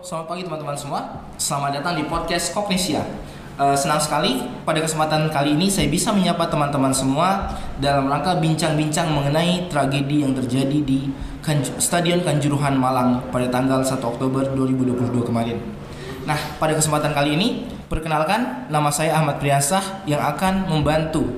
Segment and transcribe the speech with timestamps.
[0.00, 1.28] Selamat pagi teman-teman semua.
[1.36, 3.04] Selamat datang di podcast Kognisia.
[3.60, 9.12] Eh, senang sekali pada kesempatan kali ini saya bisa menyapa teman-teman semua dalam rangka bincang-bincang
[9.12, 11.12] mengenai tragedi yang terjadi di
[11.76, 15.60] Stadion Kanjuruhan Malang pada tanggal 1 Oktober 2022 kemarin.
[16.24, 21.28] Nah, pada kesempatan kali ini, perkenalkan nama saya Ahmad Priyansah yang akan membantu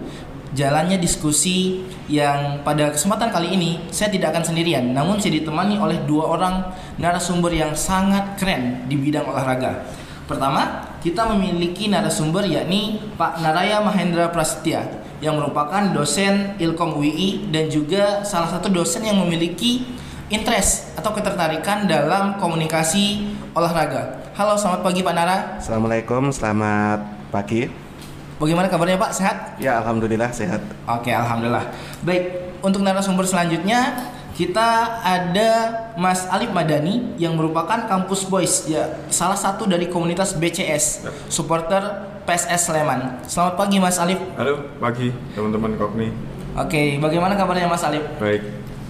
[0.53, 4.93] jalannya diskusi yang pada kesempatan kali ini saya tidak akan sendirian.
[4.93, 6.55] Namun saya ditemani oleh dua orang
[7.01, 9.85] narasumber yang sangat keren di bidang olahraga.
[10.29, 14.87] Pertama kita memiliki narasumber yakni Pak Naraya Mahendra Prasetya
[15.19, 19.87] yang merupakan dosen Ilkom UI dan juga salah satu dosen yang memiliki
[20.33, 24.33] interest atau ketertarikan dalam komunikasi olahraga.
[24.33, 25.39] Halo selamat pagi Pak Nara.
[25.61, 27.82] Assalamualaikum, selamat pagi.
[28.43, 30.59] Bagaimana kabarnya Pak sehat Ya, alhamdulillah sehat.
[30.91, 31.71] Oke, alhamdulillah.
[32.03, 35.51] Baik, untuk narasumber selanjutnya kita ada
[35.95, 42.73] Mas Alif Madani yang merupakan kampus boys ya salah satu dari komunitas BCS supporter PSS
[42.73, 43.23] Sleman.
[43.29, 44.19] Selamat pagi Mas Alif.
[44.35, 46.11] Halo, pagi teman-teman Kokni.
[46.59, 48.03] Oke, bagaimana kabarnya Mas Alif?
[48.19, 48.43] Baik.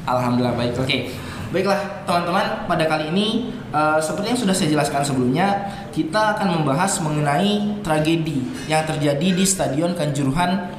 [0.06, 0.72] Alhamdulillah baik.
[0.78, 1.14] Oke.
[1.52, 6.96] Baiklah teman-teman, pada kali ini eh, seperti yang sudah saya jelaskan sebelumnya, kita akan membahas
[7.04, 8.40] mengenai tragedi
[8.72, 10.72] yang terjadi di Stadion Kanjuruhan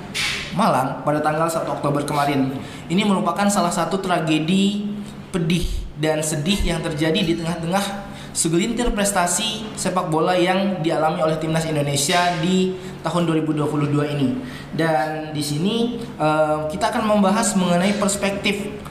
[0.58, 2.58] Malang pada tanggal 1 Oktober kemarin.
[2.90, 4.90] Ini merupakan salah satu tragedi
[5.30, 5.66] pedih
[6.02, 12.34] dan sedih yang terjadi di tengah-tengah segelintir prestasi sepak bola yang dialami oleh timnas Indonesia
[12.42, 12.74] di
[13.06, 14.42] tahun 2022 ini.
[14.74, 18.82] Dan di sini eh, kita akan membahas mengenai perspektif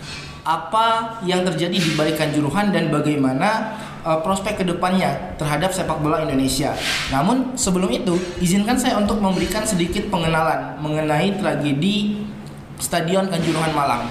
[0.42, 6.22] apa yang terjadi di balik Kanjuruhan dan bagaimana uh, prospek ke depannya terhadap sepak bola
[6.22, 6.74] Indonesia.
[7.14, 12.26] Namun sebelum itu, izinkan saya untuk memberikan sedikit pengenalan mengenai tragedi
[12.82, 14.10] Stadion Kanjuruhan Malang.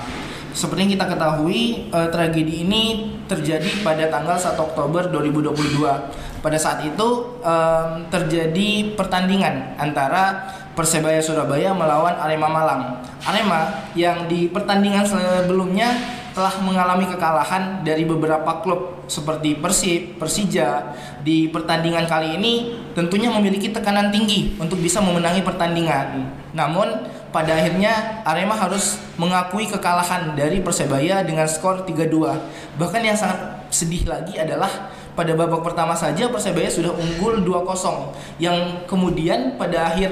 [0.52, 2.84] Seperti yang kita ketahui, eh, tragedi ini
[3.24, 6.12] terjadi pada tanggal 1 Oktober 2022.
[6.44, 13.00] Pada saat itu em, terjadi pertandingan antara Persebaya Surabaya melawan Arema Malang.
[13.24, 15.94] Arema yang di pertandingan sebelumnya
[16.31, 20.96] telah mengalami kekalahan dari beberapa klub seperti Persib, Persija.
[21.22, 22.53] Di pertandingan kali ini
[22.96, 26.24] tentunya memiliki tekanan tinggi untuk bisa memenangi pertandingan.
[26.56, 32.80] Namun pada akhirnya Arema harus mengakui kekalahan dari Persebaya dengan skor 3-2.
[32.80, 38.88] Bahkan yang sangat sedih lagi adalah pada babak pertama saja Persebaya sudah unggul 2-0 yang
[38.88, 40.12] kemudian pada akhir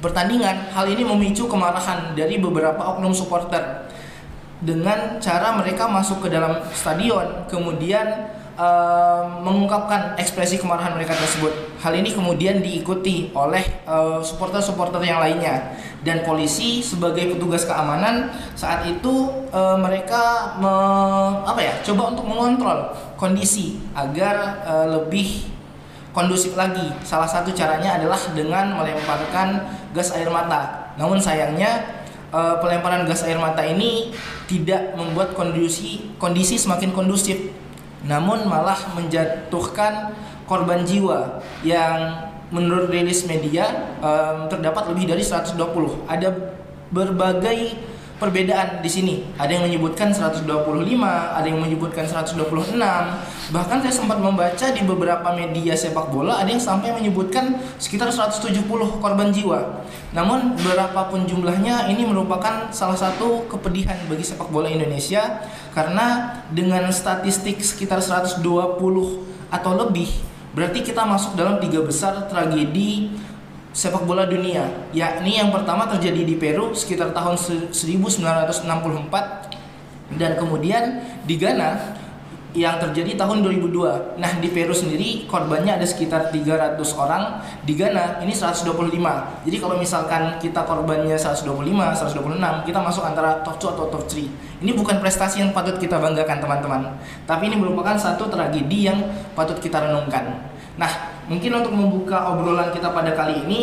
[0.00, 3.85] pertandingan hal ini memicu kemarahan dari beberapa oknum supporter
[4.64, 11.76] dengan cara mereka masuk ke dalam stadion kemudian eh, mengungkapkan ekspresi kemarahan mereka tersebut.
[11.76, 18.88] Hal ini kemudian diikuti oleh eh, supporter-supporter yang lainnya dan polisi sebagai petugas keamanan saat
[18.88, 25.52] itu eh, mereka me- apa ya coba untuk mengontrol kondisi agar eh, lebih
[26.16, 26.96] kondusif lagi.
[27.04, 30.88] Salah satu caranya adalah dengan melemparkan gas air mata.
[30.96, 31.95] Namun sayangnya
[32.32, 34.14] eh, pelemparan gas air mata ini
[34.46, 37.50] tidak membuat kondisi kondisi semakin kondusif,
[38.06, 40.14] namun malah menjatuhkan
[40.46, 43.66] korban jiwa yang menurut rilis media
[43.98, 45.58] em, terdapat lebih dari 120.
[46.06, 46.30] Ada
[46.94, 47.74] berbagai
[48.16, 49.14] perbedaan di sini.
[49.36, 50.48] Ada yang menyebutkan 125,
[51.36, 52.80] ada yang menyebutkan 126.
[53.52, 58.64] Bahkan saya sempat membaca di beberapa media sepak bola ada yang sampai menyebutkan sekitar 170
[59.00, 59.84] korban jiwa.
[60.16, 65.44] Namun berapapun jumlahnya ini merupakan salah satu kepedihan bagi sepak bola Indonesia
[65.76, 68.40] karena dengan statistik sekitar 120
[69.52, 70.08] atau lebih
[70.56, 73.12] berarti kita masuk dalam tiga besar tragedi
[73.76, 78.64] sepak bola dunia yakni yang pertama terjadi di Peru sekitar tahun se- 1964
[80.16, 82.00] dan kemudian di Ghana
[82.56, 84.16] yang terjadi tahun 2002.
[84.16, 89.44] Nah, di Peru sendiri korbannya ada sekitar 300 orang, di Ghana ini 125.
[89.44, 94.32] Jadi kalau misalkan kita korbannya 125, 126, kita masuk antara top 2 atau top 3.
[94.64, 96.96] Ini bukan prestasi yang patut kita banggakan, teman-teman.
[97.28, 99.04] Tapi ini merupakan satu tragedi yang
[99.36, 100.48] patut kita renungkan.
[100.80, 103.60] Nah, mungkin untuk membuka obrolan kita pada kali ini,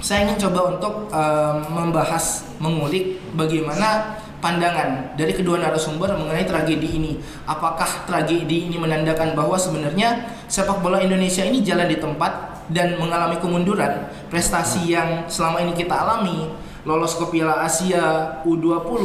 [0.00, 7.12] saya ingin coba untuk em, membahas, mengulik bagaimana pandangan dari kedua narasumber mengenai tragedi ini.
[7.48, 13.38] Apakah tragedi ini menandakan bahwa sebenarnya sepak bola Indonesia ini jalan di tempat dan mengalami
[13.38, 16.50] kemunduran prestasi yang selama ini kita alami,
[16.84, 19.02] lolos ke Piala Asia U20,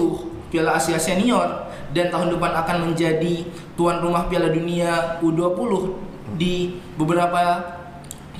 [0.51, 6.10] Piala Asia Senior dan tahun depan akan menjadi tuan rumah Piala Dunia U20
[6.41, 7.61] di beberapa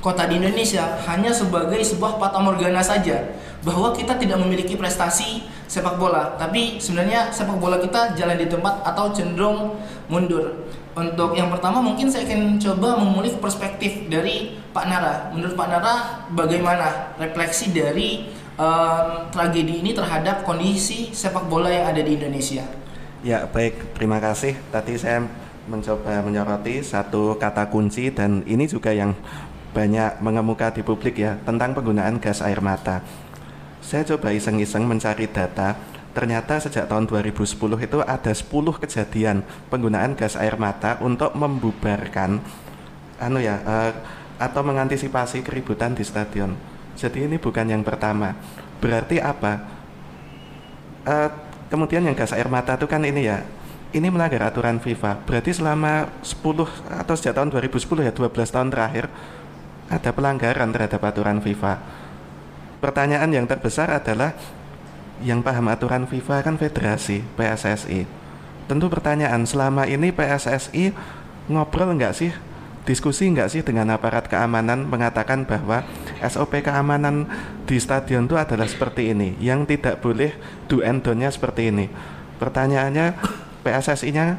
[0.01, 6.01] kota di Indonesia hanya sebagai sebuah fata morgana saja bahwa kita tidak memiliki prestasi sepak
[6.01, 9.77] bola, tapi sebenarnya sepak bola kita jalan di tempat atau cenderung
[10.09, 10.65] mundur.
[10.97, 15.29] Untuk yang pertama mungkin saya akan coba mengulik perspektif dari Pak Nara.
[15.31, 15.95] Menurut Pak Nara
[16.33, 18.27] bagaimana refleksi dari
[18.59, 22.65] um, tragedi ini terhadap kondisi sepak bola yang ada di Indonesia?
[23.21, 23.95] Ya, baik.
[23.95, 24.57] Terima kasih.
[24.73, 25.23] Tadi saya
[25.69, 29.13] mencoba menyoroti satu kata kunci dan ini juga yang
[29.71, 33.01] banyak mengemuka di publik ya tentang penggunaan gas air mata.
[33.81, 35.77] Saya coba iseng-iseng mencari data
[36.11, 42.43] ternyata sejak tahun 2010 itu ada 10 kejadian penggunaan gas air mata untuk membubarkan
[43.21, 43.91] anu ya uh,
[44.41, 46.57] atau mengantisipasi keributan di stadion.
[46.97, 48.35] Jadi ini bukan yang pertama.
[48.81, 49.61] Berarti apa?
[51.05, 51.29] Uh,
[51.69, 53.45] kemudian yang gas air mata itu kan ini ya.
[53.91, 55.19] Ini melanggar aturan FIFA.
[55.27, 56.39] Berarti selama 10
[56.95, 59.11] atau sejak tahun 2010 ya 12 tahun terakhir
[59.91, 61.73] ada pelanggaran terhadap aturan FIFA.
[62.79, 64.31] Pertanyaan yang terbesar adalah
[65.19, 68.07] yang paham aturan FIFA kan federasi PSSI.
[68.71, 70.95] Tentu pertanyaan selama ini PSSI
[71.51, 72.31] ngobrol nggak sih,
[72.87, 75.83] diskusi nggak sih dengan aparat keamanan mengatakan bahwa
[76.23, 77.27] SOP keamanan
[77.67, 80.31] di stadion itu adalah seperti ini, yang tidak boleh
[80.71, 81.91] do and seperti ini.
[82.39, 83.13] Pertanyaannya
[83.61, 84.37] PSSI-nya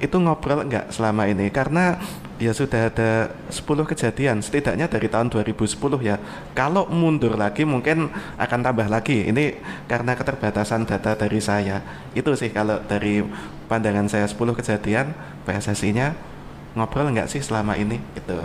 [0.00, 1.52] itu ngobrol enggak selama ini?
[1.52, 2.00] Karena
[2.40, 6.16] ya sudah ada 10 kejadian setidaknya dari tahun 2010 ya.
[6.56, 8.08] Kalau mundur lagi mungkin
[8.40, 9.28] akan tambah lagi.
[9.28, 11.84] Ini karena keterbatasan data dari saya.
[12.16, 13.20] Itu sih kalau dari
[13.68, 15.12] pandangan saya 10 kejadian
[15.44, 16.16] PSSI nya
[16.72, 18.00] ngobrol enggak sih selama ini?
[18.16, 18.40] Itu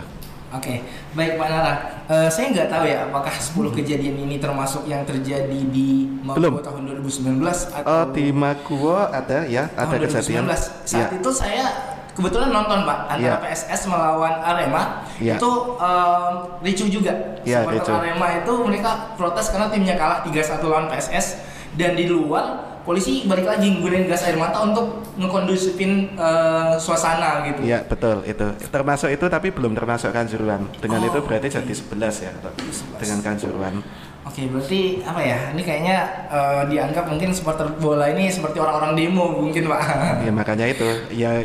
[0.56, 0.74] Oke,
[1.12, 1.74] baik Pak Nara.
[2.08, 6.96] Uh, saya nggak tahu ya apakah 10 kejadian ini termasuk yang terjadi di Makuo tahun
[7.04, 10.48] 2019 atau Oh, di Makuo ada ya, ada tahun kejadian.
[10.48, 10.88] 2019.
[10.88, 11.18] Saat ya.
[11.20, 11.64] itu saya
[12.16, 13.44] kebetulan nonton Pak antara ya.
[13.44, 14.82] PSS melawan Arema
[15.20, 15.36] ya.
[15.36, 16.32] itu um,
[16.64, 17.12] ricu juga.
[17.44, 21.26] Ya, Supporter Arema itu mereka protes karena timnya kalah 3-1 lawan PSS
[21.76, 27.66] dan di luar polisi balik lagi nggunain gas air mata untuk ngekondusifin uh, suasana gitu.
[27.66, 30.70] Iya betul itu termasuk itu tapi belum termasuk kanjuruan.
[30.78, 31.66] Dengan oh, itu berarti okay.
[31.66, 32.32] jadi 11 ya
[32.94, 33.02] 11.
[33.02, 33.74] dengan kanjuruan.
[34.26, 35.38] Oke, okay, berarti apa ya?
[35.54, 35.96] Ini kayaknya
[36.30, 39.82] uh, dianggap mungkin supporter bola ini seperti orang-orang demo mungkin pak.
[40.22, 40.86] Iya makanya itu.
[41.10, 41.42] Ya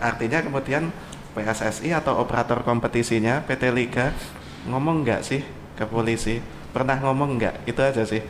[0.00, 0.92] artinya kemudian
[1.32, 4.12] PSSI atau operator kompetisinya PT Liga
[4.68, 5.40] ngomong nggak sih
[5.76, 6.44] ke polisi?
[6.72, 7.68] Pernah ngomong nggak?
[7.68, 8.20] Itu aja sih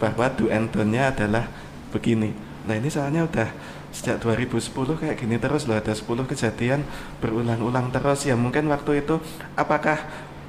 [0.00, 1.46] bahwa do and adalah
[1.92, 2.32] begini.
[2.64, 3.48] Nah ini soalnya udah
[3.92, 6.80] sejak 2010 kayak gini terus loh ada 10 kejadian
[7.20, 8.24] berulang-ulang terus.
[8.24, 9.20] Ya mungkin waktu itu
[9.52, 10.00] apakah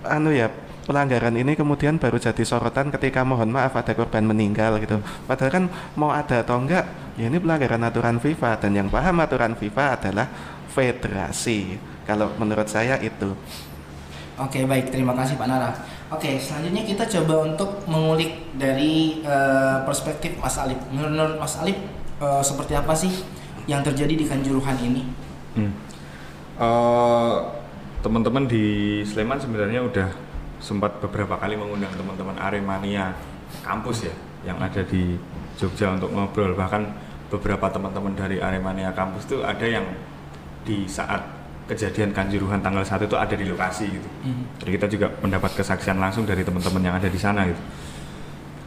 [0.08, 0.48] anu ya
[0.84, 5.04] pelanggaran ini kemudian baru jadi sorotan ketika mohon maaf ada korban meninggal gitu.
[5.28, 5.64] Padahal kan
[6.00, 6.88] mau ada atau enggak
[7.20, 8.64] ya ini pelanggaran aturan FIFA.
[8.64, 10.28] Dan yang paham aturan FIFA adalah
[10.72, 11.76] federasi
[12.08, 13.36] kalau menurut saya itu.
[14.40, 14.90] Oke baik.
[14.90, 15.72] Terima kasih Pak Nara
[16.14, 20.78] Oke, selanjutnya kita coba untuk mengulik dari uh, perspektif Mas Alip.
[20.94, 21.82] Menurut Mas Alip,
[22.22, 23.10] uh, seperti apa sih
[23.66, 25.02] yang terjadi di Kanjuruhan ini?
[25.58, 25.74] Hmm.
[26.62, 27.50] Uh,
[28.06, 30.10] teman-teman di Sleman sebenarnya udah
[30.62, 33.18] sempat beberapa kali mengundang teman-teman Aremania
[33.66, 34.14] kampus ya,
[34.46, 35.18] yang ada di
[35.58, 36.54] Jogja untuk ngobrol.
[36.54, 36.84] Bahkan
[37.34, 39.90] beberapa teman-teman dari Aremania kampus itu ada yang
[40.62, 41.26] di saat
[41.64, 44.10] kejadian kanjuruhan tanggal 1 itu ada di lokasi gitu.
[44.28, 44.44] Mm.
[44.60, 47.62] Jadi kita juga mendapat kesaksian langsung dari teman-teman yang ada di sana gitu.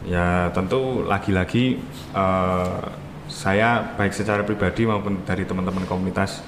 [0.07, 1.77] Ya tentu lagi-lagi
[2.15, 2.79] uh,
[3.27, 6.41] saya baik secara pribadi maupun dari teman-teman komunitas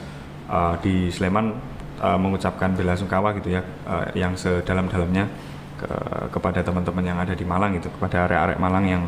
[0.49, 1.53] uh, di Sleman
[2.01, 5.27] uh, mengucapkan bela sungkawa gitu ya uh, yang sedalam-dalamnya
[5.75, 5.89] ke,
[6.33, 9.03] kepada teman-teman yang ada di Malang gitu, kepada area-area Malang yang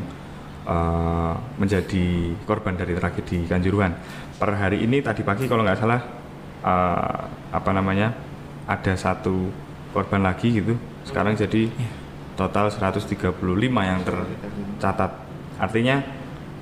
[0.68, 3.96] uh, menjadi korban dari tragedi Kanjuruhan.
[4.38, 6.21] Per hari ini tadi pagi kalau nggak salah
[6.64, 8.16] uh, apa namanya
[8.66, 9.52] ada satu
[9.92, 10.78] korban lagi gitu.
[11.04, 11.92] Sekarang jadi iya.
[12.40, 13.12] total 135
[13.62, 15.12] yang tercatat.
[15.60, 16.02] Artinya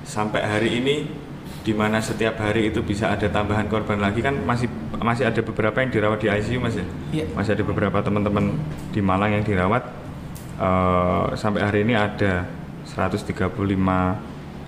[0.04, 0.96] sampai hari ini
[1.60, 4.66] di mana setiap hari itu bisa ada tambahan korban lagi kan masih
[4.96, 6.86] masih ada beberapa yang dirawat di ICU mas ya?
[7.12, 7.28] Yeah.
[7.36, 8.56] masih ada beberapa teman-teman
[8.92, 9.84] di Malang yang dirawat.
[10.60, 12.44] Uh, sampai hari ini ada
[12.84, 14.12] 135 uh,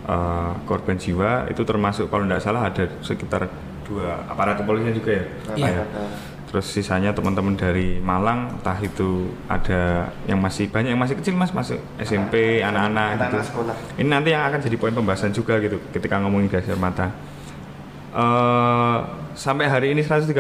[0.09, 1.49] eh, korban jiwa.
[1.53, 3.49] Itu termasuk kalau tidak salah ada sekitar
[3.93, 5.25] dua aparat kepolisian juga ya
[5.61, 5.69] iya.
[5.77, 5.85] ya
[6.53, 11.49] terus sisanya teman-teman dari Malang entah itu ada yang masih banyak yang masih kecil mas
[11.49, 13.75] masuk SMP anak-anak gitu sekolah.
[13.97, 17.09] ini nanti yang akan jadi poin pembahasan juga gitu ketika ngomongin gas air mata
[18.13, 20.37] uh, sampai hari ini 135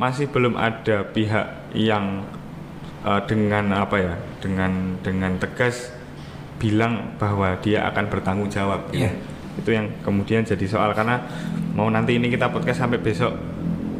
[0.00, 2.24] masih belum ada pihak yang
[3.04, 5.92] uh, dengan apa ya dengan dengan tegas
[6.56, 9.12] bilang bahwa dia akan bertanggung jawab gitu.
[9.56, 11.24] Itu yang kemudian jadi soal karena
[11.72, 13.32] mau nanti ini kita podcast sampai besok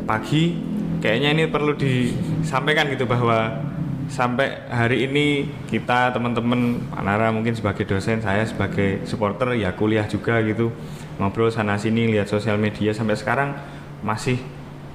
[0.05, 0.57] pagi
[1.01, 3.65] kayaknya ini perlu disampaikan gitu bahwa
[4.07, 10.07] sampai hari ini kita teman-teman Pak Nara mungkin sebagai dosen saya sebagai supporter ya kuliah
[10.07, 10.71] juga gitu
[11.19, 13.57] ngobrol sana sini lihat sosial media sampai sekarang
[14.05, 14.39] masih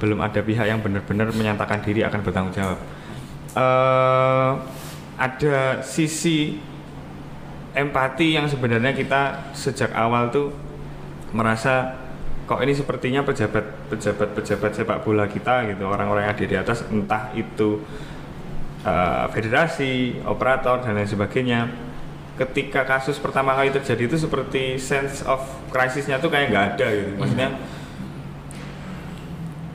[0.01, 2.79] belum ada pihak yang benar-benar menyatakan diri akan bertanggung jawab.
[3.53, 4.51] Eh,
[5.21, 6.57] ada sisi
[7.71, 10.51] empati yang sebenarnya kita sejak awal tuh
[11.31, 11.95] merasa
[12.43, 16.83] kok ini sepertinya pejabat pejabat pejabat sepak bola kita gitu orang-orang yang ada di atas
[16.91, 17.79] entah itu
[18.83, 21.71] uh, federasi operator dan lain sebagainya.
[22.35, 27.11] Ketika kasus pertama kali terjadi itu seperti sense of crisisnya tuh kayak nggak ada gitu.
[27.15, 27.49] Maksudnya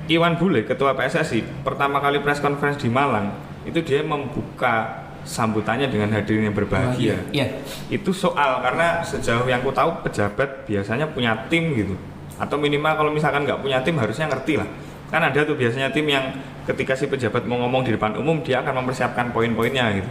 [0.07, 3.35] Iwan Bule ketua PSSI pertama kali press conference di Malang
[3.67, 7.19] itu dia membuka sambutannya dengan hadirin yang berbahagia.
[7.35, 7.47] Iya.
[7.91, 11.99] itu soal karena sejauh yang ku tahu pejabat biasanya punya tim gitu.
[12.39, 14.69] Atau minimal kalau misalkan nggak punya tim harusnya ngerti lah.
[15.11, 16.31] Kan ada tuh biasanya tim yang
[16.67, 20.11] ketika si pejabat mau ngomong di depan umum dia akan mempersiapkan poin-poinnya gitu.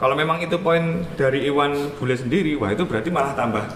[0.00, 3.66] Kalau memang itu poin dari Iwan Bule sendiri wah itu berarti malah tambah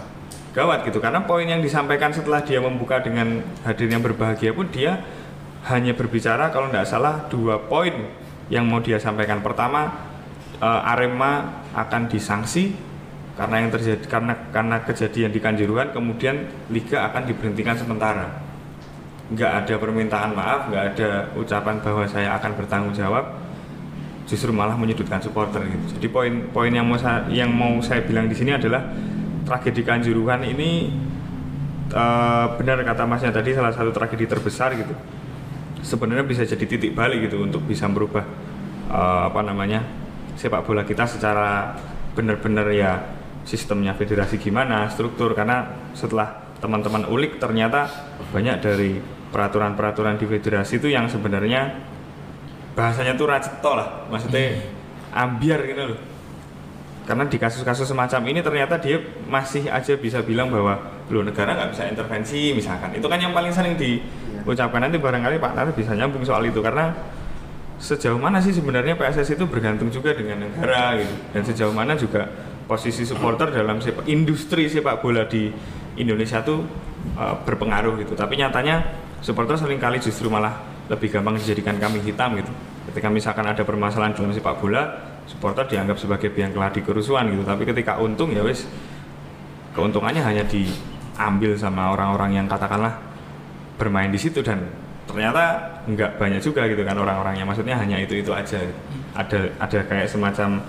[0.55, 1.03] gawat gitu.
[1.03, 5.03] Karena poin yang disampaikan setelah dia membuka dengan hadirin yang berbahagia pun dia
[5.67, 7.93] hanya berbicara kalau tidak salah dua poin
[8.49, 9.41] yang mau dia sampaikan.
[9.41, 10.04] Pertama
[10.59, 12.75] eh, Arema akan disanksi
[13.35, 18.31] karena yang terjadi karena karena kejadian di Kanjuruhan kemudian liga akan diberhentikan sementara.
[19.27, 23.45] Nggak ada permintaan maaf nggak ada ucapan bahwa saya akan bertanggung jawab
[24.25, 25.99] justru malah menyudutkan supporter gitu.
[25.99, 28.81] Jadi poin-poin yang mau saya, yang mau saya bilang di sini adalah
[29.45, 30.95] tragedi Kanjuruhan ini
[31.91, 34.95] eh, benar kata masnya tadi salah satu tragedi terbesar gitu.
[35.85, 38.23] Sebenarnya bisa jadi titik balik gitu untuk bisa merubah
[38.89, 40.04] eh, apa namanya
[40.35, 41.75] sepak bola kita secara
[42.15, 42.91] benar-benar ya
[43.43, 45.35] sistemnya federasi gimana struktur.
[45.35, 47.87] Karena setelah teman-teman ulik ternyata
[48.31, 48.99] banyak dari
[49.31, 51.75] peraturan-peraturan di federasi itu yang sebenarnya
[52.75, 54.07] bahasanya tuh raceto lah.
[54.11, 54.63] Maksudnya
[55.15, 55.99] ambiar gitu loh.
[57.05, 58.97] Karena di kasus-kasus semacam ini ternyata dia
[59.29, 62.97] masih aja bisa bilang bahwa lo negara nggak bisa intervensi misalkan.
[62.97, 64.81] Itu kan yang paling sering diucapkan.
[64.81, 66.65] Nanti barangkali Pak Nar bisa nyambung soal itu.
[66.65, 66.89] Karena
[67.85, 71.13] sejauh mana sih sebenarnya PSS itu bergantung juga dengan negara gitu.
[71.29, 72.25] Dan sejauh mana juga
[72.65, 75.53] posisi supporter dalam sepak industri sepak bola di
[76.01, 76.65] Indonesia tuh
[77.13, 78.17] uh, berpengaruh gitu.
[78.17, 78.81] Tapi nyatanya
[79.21, 82.49] supporter sering kali justru malah lebih gampang dijadikan kambing hitam gitu.
[82.89, 84.83] Ketika misalkan ada permasalahan dalam sepak bola
[85.29, 87.45] supporter dianggap sebagai biang keladi kerusuhan gitu.
[87.45, 88.65] Tapi ketika untung ya wis
[89.77, 92.97] keuntungannya hanya diambil sama orang-orang yang katakanlah
[93.77, 95.43] bermain di situ dan ternyata
[95.85, 97.45] nggak banyak juga gitu kan orang-orangnya.
[97.45, 98.57] Maksudnya hanya itu itu aja.
[99.15, 100.59] Ada ada kayak semacam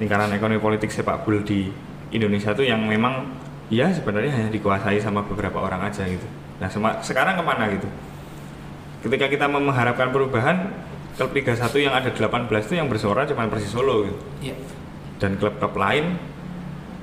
[0.00, 1.68] lingkaran ekonomi politik sepak bola di
[2.10, 3.28] Indonesia tuh yang memang
[3.68, 6.24] ya sebenarnya hanya dikuasai sama beberapa orang aja gitu.
[6.58, 7.86] Nah sema- sekarang ke mana gitu?
[9.00, 10.70] Ketika kita mengharapkan perubahan
[11.16, 14.18] klub Liga 1 yang ada 18 itu yang bersuara cuma Persis Solo gitu.
[14.40, 14.56] Iya.
[15.20, 16.16] dan klub-klub lain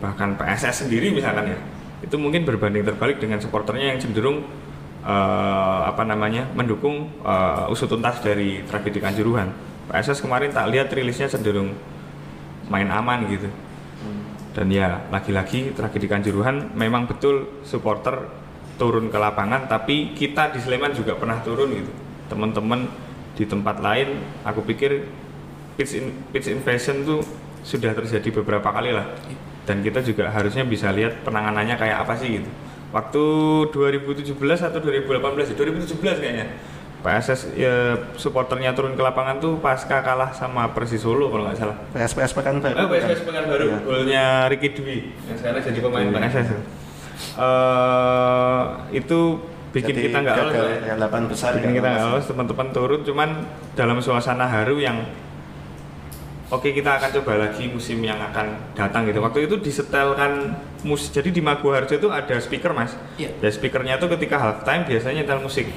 [0.01, 1.57] bahkan PSS sendiri misalkan ya
[2.01, 4.41] itu mungkin berbanding terbalik dengan supporternya yang cenderung
[5.03, 9.49] eh, apa namanya mendukung eh, usut tuntas dari tragedi Kanjuruhan.
[9.87, 11.71] PSS kemarin tak lihat rilisnya cenderung
[12.67, 13.47] main aman gitu.
[14.51, 18.25] Dan ya lagi-lagi tragedi Kanjuruhan memang betul supporter
[18.77, 21.91] turun ke lapangan tapi kita di Sleman juga pernah turun gitu.
[22.27, 22.89] Teman-teman
[23.37, 25.07] di tempat lain aku pikir
[25.77, 27.21] pitch, in, pitch invasion tuh
[27.61, 29.07] sudah terjadi beberapa kali lah.
[29.63, 32.49] Dan kita juga harusnya bisa lihat penanganannya kayak apa sih gitu
[32.87, 33.23] waktu
[33.69, 36.47] 2017 atau 2018 ya 2017 kayaknya
[36.97, 37.73] PSS ya,
[38.15, 42.73] supporternya turun ke lapangan tuh pasca kalah sama Persis Solo kalau nggak salah PSPS Pekanbaru.
[42.73, 43.77] Oh, PSPS Pekanbaru, Iya.
[43.81, 46.17] golnya Ricky Dwi yang sekarang jadi pemain Iya.
[46.17, 46.49] PSS.
[47.37, 48.61] Eh
[48.95, 49.19] itu
[49.69, 50.55] bikin Jadi kita nggak lolos.
[50.81, 53.29] ya, delapan besar bikin nggak kita nggak lolos, teman-teman turun cuman
[53.73, 54.97] dalam suasana haru yang
[56.47, 59.19] Oke kita akan coba lagi musim yang akan datang gitu.
[59.19, 60.55] Waktu itu disetelkan
[60.87, 62.95] mus, jadi di Maguwarjo itu ada speaker mas.
[63.19, 63.35] Iya.
[63.43, 65.67] Dan speakernya itu ketika halftime biasanya nyetel musik.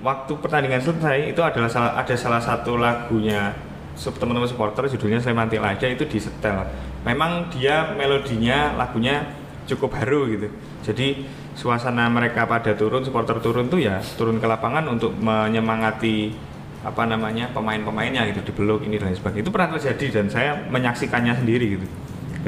[0.00, 3.52] Waktu pertandingan selesai itu adalah salah, ada salah satu lagunya
[4.00, 6.64] teman-teman supporter judulnya Sleman Aja itu disetel.
[7.04, 9.36] Memang dia melodinya lagunya
[9.68, 10.48] cukup haru gitu.
[10.80, 16.32] Jadi suasana mereka pada turun supporter turun tuh ya turun ke lapangan untuk menyemangati
[16.80, 19.44] apa namanya pemain-pemainnya gitu dibeluk ini dan lain sebagainya.
[19.44, 21.86] Itu pernah terjadi dan saya menyaksikannya sendiri gitu.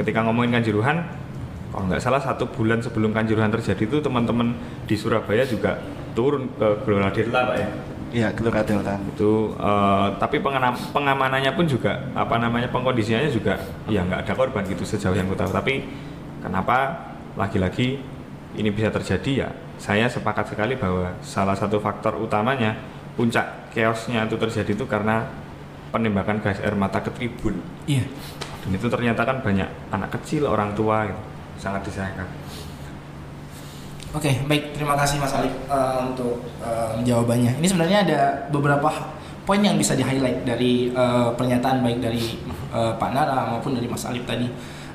[0.01, 1.05] Ketika ngomongin kanjuruhan
[1.69, 4.53] kalau nggak salah satu bulan sebelum kanjuruhan terjadi itu teman-teman
[4.85, 5.81] di Surabaya juga
[6.13, 7.67] turun ke Gelora Delta pak ya?
[8.13, 8.93] Iya, Gelora Delta.
[9.01, 10.37] itu eh, tapi
[10.93, 13.57] pengamanannya pun juga apa namanya pengkondisiannya juga
[13.89, 15.49] ya nggak ada korban gitu sejauh yang tahu.
[15.49, 15.85] Tapi
[16.45, 18.01] kenapa lagi-lagi
[18.53, 19.49] ini bisa terjadi ya
[19.81, 22.77] saya sepakat sekali bahwa salah satu faktor utamanya
[23.13, 25.25] puncak chaosnya itu terjadi itu karena
[25.93, 28.05] penembakan gas air mata ke tribun Iya.
[28.65, 31.21] dan itu ternyata kan banyak anak kecil orang tua gitu
[31.61, 32.25] sangat disayangkan
[34.13, 34.77] Oke, baik.
[34.77, 37.57] Terima kasih Mas Alif eh, untuk eh, jawabannya.
[37.57, 38.21] Ini sebenarnya ada
[38.53, 38.85] beberapa
[39.41, 42.37] poin yang bisa di-highlight dari eh, pernyataan baik dari
[42.69, 44.45] eh, Pak Nara maupun dari Mas Alif tadi.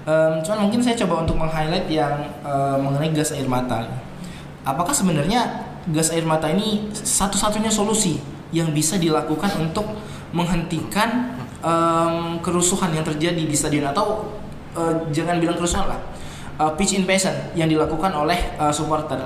[0.06, 2.14] Em, cuman mungkin saya coba untuk meng-highlight yang
[2.46, 3.90] eh, mengenai gas air mata.
[4.62, 8.21] Apakah sebenarnya gas air mata ini satu-satunya solusi
[8.52, 9.85] yang bisa dilakukan untuk
[10.33, 14.28] menghentikan em, kerusuhan yang terjadi di stadion atau
[14.76, 16.00] eh, jangan bilang kerusuhan lah
[16.59, 19.18] uh, pitch invasion yang dilakukan oleh uh, supporter.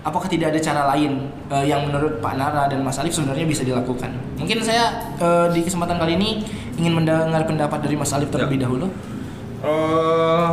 [0.00, 3.62] Apakah tidak ada cara lain uh, yang menurut Pak Nara dan Mas Alif sebenarnya bisa
[3.62, 4.10] dilakukan?
[4.40, 6.40] Mungkin saya uh, di kesempatan kali ini
[6.80, 8.88] ingin mendengar pendapat dari Mas Alif terlebih dahulu.
[9.60, 10.50] Eh,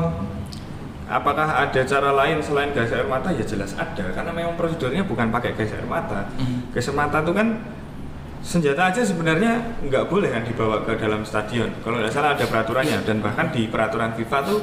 [1.08, 3.32] apakah ada cara lain selain gas air mata?
[3.32, 6.28] Ya jelas ada, karena memang prosedurnya bukan pakai gas air mata.
[6.38, 6.76] Mhm.
[6.76, 7.48] Gas air mata itu kan
[8.44, 11.72] senjata aja sebenarnya nggak boleh kan dibawa ke dalam stadion.
[11.84, 14.60] Kalau nggak salah ada peraturannya dan bahkan di peraturan FIFA tuh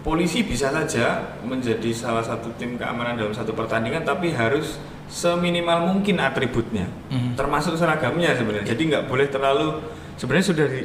[0.00, 4.80] polisi bisa saja menjadi salah satu tim keamanan dalam satu pertandingan, tapi harus
[5.10, 7.34] seminimal mungkin atributnya, Mhm.
[7.34, 8.72] termasuk seragamnya sebenarnya.
[8.72, 9.82] Jadi nggak boleh terlalu
[10.16, 10.82] sebenarnya sudah di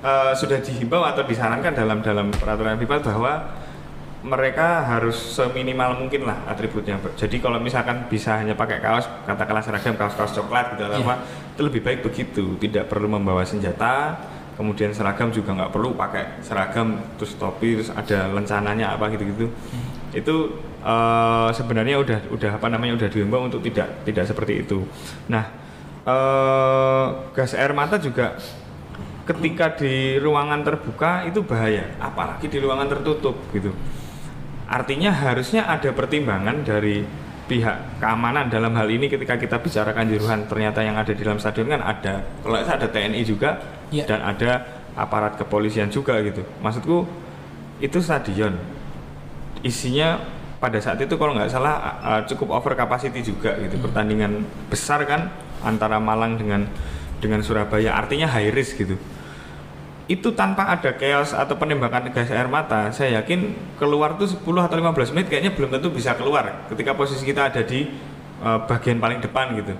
[0.00, 3.32] eh, sudah dihimbau atau disarankan dalam dalam peraturan FIFA bahwa
[4.20, 7.00] mereka harus seminimal mungkin lah atributnya.
[7.16, 11.00] Jadi kalau misalkan bisa hanya pakai kaos, katakanlah seragam kaos-kaos coklat gitu Iya.
[11.00, 11.14] apa,
[11.56, 12.44] itu lebih baik begitu.
[12.60, 14.20] Tidak perlu membawa senjata,
[14.60, 19.48] kemudian seragam juga nggak perlu pakai seragam terus topi terus ada lencananya apa gitu-gitu.
[20.12, 20.36] Itu
[20.84, 24.84] eh, sebenarnya udah udah apa namanya udah dihimbau untuk tidak tidak seperti itu.
[25.32, 25.48] Nah,
[26.04, 28.36] eh, gas air mata juga
[29.24, 33.72] ketika di ruangan terbuka itu bahaya, apalagi di ruangan tertutup gitu.
[34.70, 37.02] Artinya harusnya ada pertimbangan dari
[37.50, 41.66] pihak keamanan dalam hal ini ketika kita bicarakan juruhan ternyata yang ada di dalam stadion
[41.66, 43.58] kan ada kalau ada TNI juga
[43.90, 44.06] Iya.
[44.06, 44.50] dan ada
[44.94, 46.46] aparat kepolisian juga gitu.
[46.62, 47.02] Maksudku
[47.82, 48.54] itu stadion.
[49.66, 50.22] Isinya
[50.62, 53.82] pada saat itu kalau nggak salah uh, cukup over capacity juga gitu.
[53.82, 55.34] Pertandingan besar kan
[55.66, 56.70] antara Malang dengan
[57.18, 57.98] dengan Surabaya.
[57.98, 58.94] Artinya high risk gitu
[60.10, 64.74] itu tanpa ada chaos atau penembakan gas air mata saya yakin keluar tuh 10 atau
[64.74, 67.86] 15 menit kayaknya belum tentu bisa keluar ketika posisi kita ada di
[68.42, 69.70] uh, bagian paling depan gitu.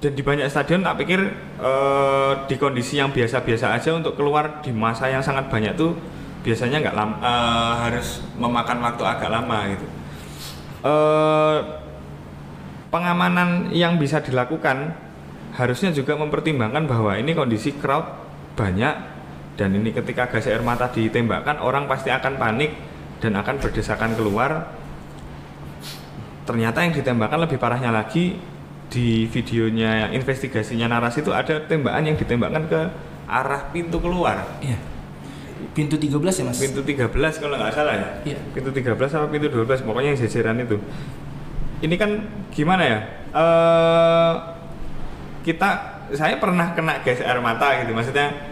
[0.00, 1.20] Dan di banyak stadion tak pikir
[1.60, 5.92] eh, di kondisi yang biasa-biasa aja untuk keluar di masa yang sangat banyak tuh
[6.40, 9.86] biasanya nggak lam- eh, harus memakan waktu agak lama gitu.
[10.88, 11.58] Eh,
[12.88, 14.96] pengamanan yang bisa dilakukan
[15.52, 18.29] harusnya juga mempertimbangkan bahwa ini kondisi crowd
[18.60, 18.94] banyak
[19.56, 22.76] dan ini ketika gas air mata ditembakkan orang pasti akan panik
[23.24, 24.72] dan akan berdesakan keluar.
[26.44, 28.36] Ternyata yang ditembakkan lebih parahnya lagi
[28.90, 32.80] di videonya investigasinya narasi itu ada tembakan yang ditembakkan ke
[33.30, 34.44] arah pintu keluar.
[34.64, 34.80] Iya.
[35.70, 36.58] Pintu 13 ya, Mas?
[36.58, 38.08] pintu 13 kalau nggak salah ya?
[38.34, 38.38] Iya.
[38.50, 40.76] pintu 13 sama pintu 12 pokoknya yang jajaran itu.
[41.80, 42.10] Ini kan
[42.50, 42.98] gimana ya?
[43.30, 44.34] Eh
[45.46, 45.68] kita
[46.10, 47.94] saya pernah kena gas air mata gitu.
[47.94, 48.49] Maksudnya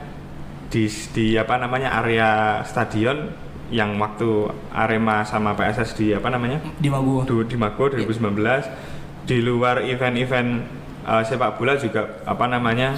[0.69, 0.85] di
[1.17, 3.33] di apa namanya area stadion
[3.69, 6.61] yang waktu Arema sama PSS di apa namanya?
[6.81, 7.25] Di Maguwo.
[7.29, 10.65] Du- di Mago 2019 di luar event-event
[11.05, 12.97] uh, sepak bola juga apa namanya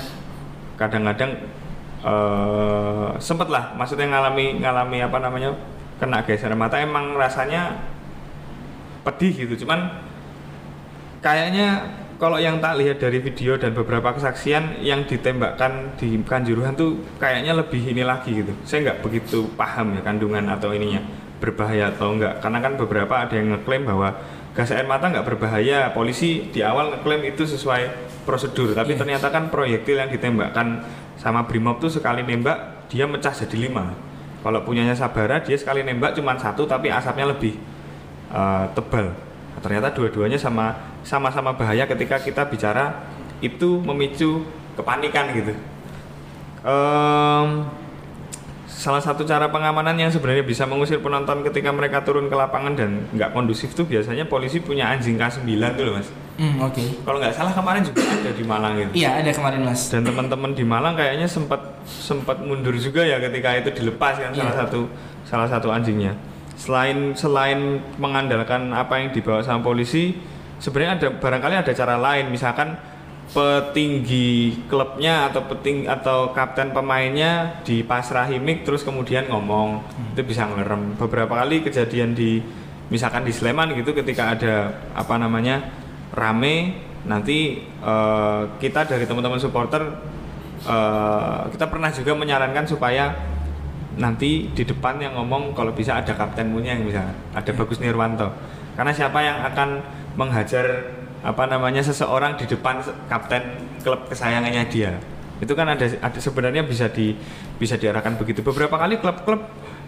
[0.78, 1.42] kadang-kadang
[2.06, 5.50] uh, sempet lah maksudnya ngalami ngalami apa namanya
[5.98, 6.78] kena gas air mata.
[6.78, 7.82] Emang rasanya
[9.02, 9.66] pedih gitu.
[9.66, 9.90] Cuman
[11.18, 17.00] kayaknya kalau yang tak lihat dari video dan beberapa kesaksian yang ditembakkan di Kanjuruhan tuh
[17.16, 18.52] kayaknya lebih ini lagi gitu.
[18.68, 21.00] Saya nggak begitu paham ya kandungan atau ininya
[21.40, 24.12] berbahaya atau enggak karena kan beberapa ada yang ngeklaim bahwa
[24.52, 25.96] gas air mata nggak berbahaya.
[25.96, 29.00] Polisi di awal ngeklaim itu sesuai prosedur tapi Iya.
[29.00, 30.84] ternyata kan proyektil yang ditembakkan
[31.16, 33.96] sama Brimob tuh sekali nembak dia mecah jadi lima.
[34.44, 37.56] Kalau punyanya Sabara dia sekali nembak cuma satu tapi asapnya lebih
[38.28, 39.29] uh, tebal
[39.60, 43.04] ternyata dua-duanya sama sama-sama bahaya ketika kita bicara
[43.38, 44.44] itu memicu
[44.74, 45.52] kepanikan gitu
[46.60, 47.64] Em,
[48.66, 52.90] salah satu cara pengamanan yang sebenarnya bisa mengusir penonton ketika mereka turun ke lapangan dan
[53.10, 56.80] nggak kondusif tuh biasanya polisi punya anjing K9 tuh loh mas Hmm, oke.
[57.04, 59.92] kalau nggak salah kemarin juga ada di Malang gitu Iya, ada kemarin, Mas.
[59.92, 64.48] dan teman-teman di Malang kayaknya sempat sempat mundur juga ya ketika itu dilepas kan salah
[64.48, 64.60] Iya.
[64.64, 64.80] satu
[65.24, 66.16] salah satu anjingnya
[66.60, 70.12] selain selain mengandalkan apa yang dibawa sama polisi
[70.60, 72.28] sebenarnya ada barangkali ada cara lain.
[72.28, 72.76] Misalkan
[73.32, 79.80] petinggi klubnya atau peting atau kapten pemainnya dipasrahi mic terus kemudian ngomong.
[80.12, 81.00] Itu bisa ngerem.
[81.00, 82.44] Beberapa kali kejadian di
[82.92, 84.54] misalkan di Sleman gitu ketika ada
[84.92, 85.62] apa namanya
[86.12, 86.76] rame
[87.08, 89.80] nanti eh, kita dari teman-teman supporter
[90.66, 93.14] eh, kita pernah juga menyarankan supaya
[94.00, 98.32] nanti di depan yang ngomong kalau bisa ada kapten Munyeng misalnya, ada Bagus Nirwanto.
[98.74, 99.68] Karena siapa yang akan
[100.16, 100.64] menghajar
[101.20, 104.96] apa namanya seseorang di depan kapten klub kesayangannya dia.
[105.36, 107.12] Itu kan ada, ada sebenarnya bisa di
[107.60, 108.40] bisa diarahkan begitu.
[108.40, 109.40] Beberapa kali klub-klub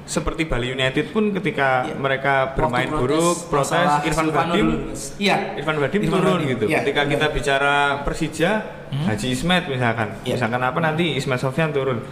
[0.03, 1.94] seperti Bali United pun ketika Iya.
[1.94, 4.68] mereka bermain Waktu buruk, protes Irfan Badim.
[5.16, 5.57] Iya.
[5.57, 6.64] Irfan Badim Irfan turun Badim, gitu.
[6.68, 7.11] iya, Ketika iya.
[7.16, 8.51] kita bicara Persija,
[8.92, 10.37] Haji Ismet misalkan, Iya.
[10.37, 12.03] misalkan apa nanti Ismet Sofyan turun.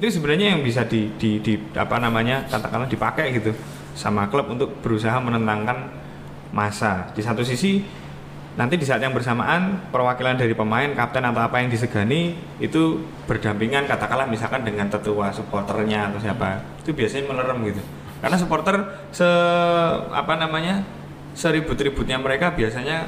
[0.00, 3.52] Itu sebenarnya yang bisa di, di, di apa namanya katakanlah dipakai gitu
[3.92, 5.92] sama klub untuk berusaha menenangkan
[6.56, 7.12] masa.
[7.12, 7.84] Di satu sisi
[8.56, 12.32] nanti di saat yang bersamaan perwakilan dari pemain, kapten atau apa yang disegani
[12.64, 16.64] itu berdampingan katakanlah misalkan dengan tetua supporternya atau siapa.
[16.80, 17.84] Itu biasanya melerem gitu.
[18.24, 19.28] Karena supporter se
[20.16, 20.80] apa namanya
[21.36, 23.04] seribut-ributnya mereka biasanya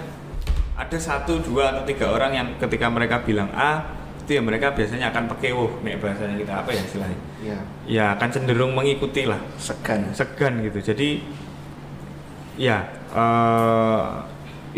[0.76, 5.11] ada satu dua atau tiga orang yang ketika mereka bilang A itu ya mereka biasanya
[5.11, 7.18] akan pekewuh nih bahasanya kita apa ya istilahnya?
[7.42, 7.58] Ya
[7.90, 10.14] ya akan cenderung mengikuti lah segan.
[10.14, 10.78] Segan gitu.
[10.78, 11.22] Jadi
[12.54, 14.06] ya eh,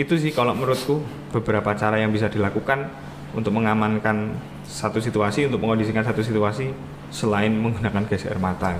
[0.01, 2.89] itu sih kalau menurutku beberapa cara yang bisa dilakukan
[3.37, 6.73] untuk mengamankan satu situasi untuk mengondisikan satu situasi
[7.15, 8.79] selain menggunakan gas air mata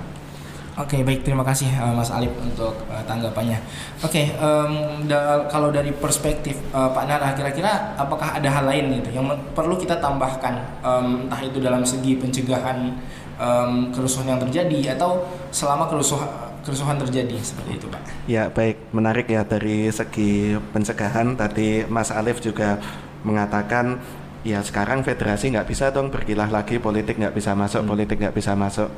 [0.75, 3.55] Oke baik terima kasih uh, Mas Alip untuk uh, tanggapannya.
[4.03, 4.71] Oke em,
[5.07, 9.23] da- kalau dari perspektif uh, Pak Nara kira-kira apakah ada hal lain gitu yang
[9.55, 12.91] perlu kita tambahkan em, entah itu dalam segi pencegahan
[13.39, 16.27] em, kerusuhan yang terjadi atau selama kerusuhan
[16.67, 18.01] kerusuhan terjadi seperti itu Pak.
[18.27, 22.83] Ya baik, menarik ya dari segi pencegahan tadi Mas Alif juga
[23.23, 24.03] mengatakan
[24.43, 27.95] ya sekarang federasi nggak bisa dong berkilah lagi politik nggak bisa masuk, Hmm.
[27.95, 28.91] politik nggak bisa masuk.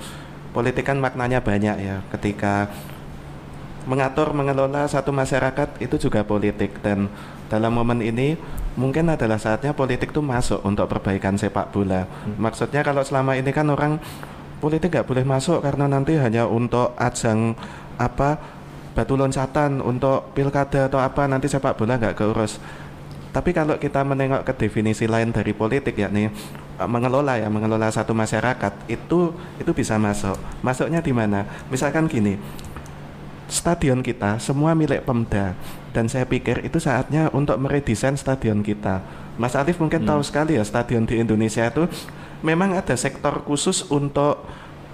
[0.58, 2.66] Politik kan maknanya banyak ya ketika
[3.86, 7.14] mengatur mengelola satu masyarakat itu juga politik dan
[7.46, 8.34] dalam momen ini
[8.74, 12.10] mungkin adalah saatnya politik tuh masuk untuk perbaikan sepak bola.
[12.42, 14.02] Maksudnya kalau selama ini kan orang
[14.58, 17.54] politik nggak boleh masuk karena nanti hanya untuk ajang
[18.02, 18.42] apa
[18.98, 22.58] batu loncatan untuk pilkada atau apa nanti sepak bola nggak keurus.
[23.30, 26.34] Tapi kalau kita menengok ke definisi lain dari politik yakni
[26.86, 30.38] mengelola ya mengelola satu masyarakat itu itu bisa masuk.
[30.62, 31.50] Masuknya di mana?
[31.74, 32.38] Misalkan gini,
[33.50, 35.58] stadion kita semua milik Pemda
[35.96, 39.02] dan saya pikir itu saatnya untuk meredesain stadion kita.
[39.40, 41.90] Mas Alif mungkin tahu sekali ya stadion di Indonesia itu
[42.46, 44.46] memang ada sektor khusus untuk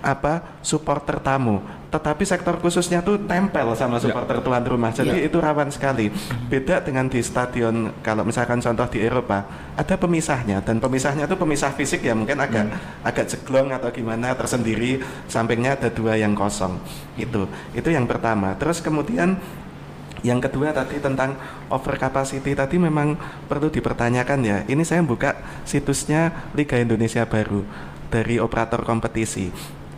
[0.04, 1.64] apa supporter tamu.
[1.94, 4.90] Tetapi sektor khususnya tuh tempel sama supporter tuan rumah.
[4.90, 6.10] Jadi itu rawan sekali.
[6.50, 9.46] Beda dengan di stadion kalau misalkan contoh di Eropa
[9.78, 12.66] ada pemisahnya dan pemisahnya tuh pemisah fisik ya mungkin agak
[13.06, 15.06] agak jeglong atau gimana tersendiri.
[15.30, 16.82] Sampingnya ada dua yang kosong.
[17.14, 17.46] Itu
[17.78, 18.58] itu yang pertama.
[18.58, 19.38] Terus kemudian
[20.26, 21.38] yang kedua tadi tentang
[21.70, 23.14] over capacity tadi memang
[23.46, 24.58] perlu dipertanyakan ya.
[24.66, 27.62] Ini saya buka situsnya Liga Indonesia Baru
[28.10, 29.54] dari operator kompetisi.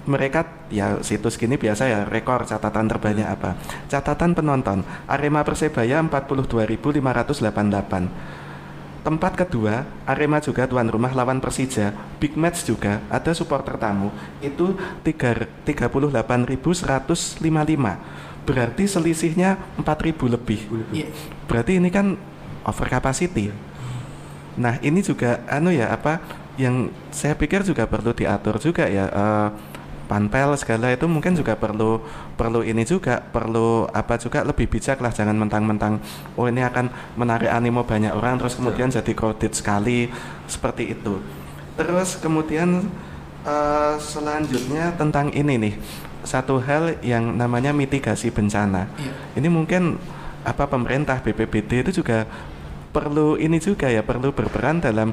[0.05, 3.57] Mereka ya situs gini biasa ya rekor catatan terbanyak apa?
[3.89, 8.35] Catatan penonton Arema Persebaya 42.588.
[9.05, 11.93] Tempat kedua, Arema juga tuan rumah lawan Persija.
[12.17, 14.09] Big match juga, ada supporter tamu.
[14.41, 14.73] Itu
[15.05, 18.01] tiga- 38.155.
[18.45, 20.65] Berarti selisihnya 4.000 lebih.
[20.89, 21.13] Iya.
[21.45, 22.17] Berarti ini kan
[22.65, 23.53] over capacity.
[24.57, 26.17] Nah, ini juga anu ya apa
[26.57, 29.49] yang saya pikir juga perlu diatur juga ya eh,
[30.05, 31.99] panpel segala itu mungkin juga perlu
[32.37, 35.99] perlu ini juga perlu apa juga lebih bijak lah jangan mentang-mentang
[36.37, 40.07] oh ini akan menarik animo banyak orang terus kemudian jadi crowded sekali
[40.45, 41.19] seperti itu.
[41.75, 42.87] Terus kemudian
[43.43, 45.75] eh, selanjutnya tentang ini nih
[46.25, 48.89] satu hal yang namanya mitigasi bencana.
[48.97, 49.13] Iya.
[49.41, 50.01] Ini mungkin
[50.45, 52.29] apa pemerintah BPBD itu juga
[52.93, 55.11] perlu ini juga ya perlu berperan dalam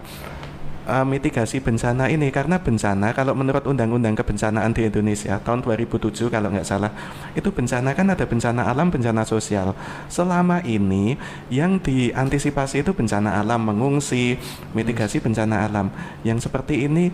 [0.87, 2.29] uh, mitigasi bencana ini.
[2.35, 6.93] Karena bencana kalau menurut undang-undang kebencanaan di Indonesia tahun 2007 kalau nggak salah
[7.35, 9.75] itu bencana kan ada bencana alam bencana sosial.
[10.07, 11.17] Selama ini
[11.53, 14.39] yang diantisipasi itu bencana alam mengungsi
[14.77, 15.91] mitigasi bencana alam.
[16.27, 17.11] Yang seperti ini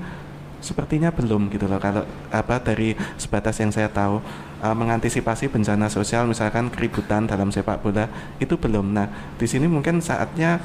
[0.58, 1.78] sepertinya belum gitu loh.
[1.78, 2.02] Kalau
[2.34, 4.18] apa dari sebatas yang saya tahu
[4.62, 8.10] uh, mengantisipasi bencana sosial misalkan keributan dalam sepak bola
[8.42, 8.94] itu belum.
[8.94, 9.06] Nah
[9.38, 10.58] di sini mungkin saatnya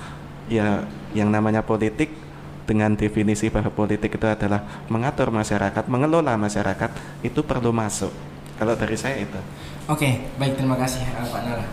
[0.51, 0.83] ya
[1.15, 2.22] yang namanya politik
[2.63, 8.11] dengan definisi bahwa politik itu adalah mengatur masyarakat mengelola masyarakat itu perlu masuk
[8.55, 9.39] kalau dari saya itu
[9.83, 11.67] Oke, baik terima kasih uh, Pak Nara.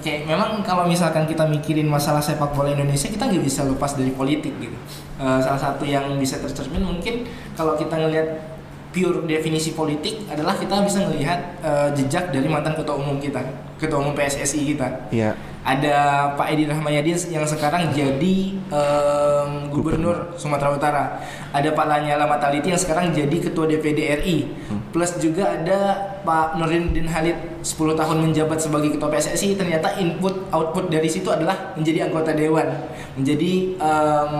[0.00, 4.16] Oke, memang kalau misalkan kita mikirin masalah sepak bola Indonesia, kita nggak bisa lepas dari
[4.16, 4.72] politik gitu.
[5.20, 8.53] Uh, salah satu yang bisa tercermin mungkin kalau kita ngelihat
[8.94, 13.42] pure definisi politik adalah kita bisa melihat uh, jejak dari mantan ketua umum kita,
[13.82, 15.10] ketua umum PSSI kita.
[15.10, 18.36] ya ada Pak Edi Rahmayadi yang sekarang jadi
[18.68, 21.04] em, gubernur Sumatera Utara.
[21.56, 24.38] Ada Pak Lanyala Mataliti yang sekarang jadi ketua DPD RI
[24.92, 30.92] plus juga ada Pak Nurdin Halid 10 tahun menjabat sebagai ketua PSSI ternyata input output
[30.92, 32.68] dari situ adalah menjadi anggota dewan
[33.16, 34.34] menjadi em,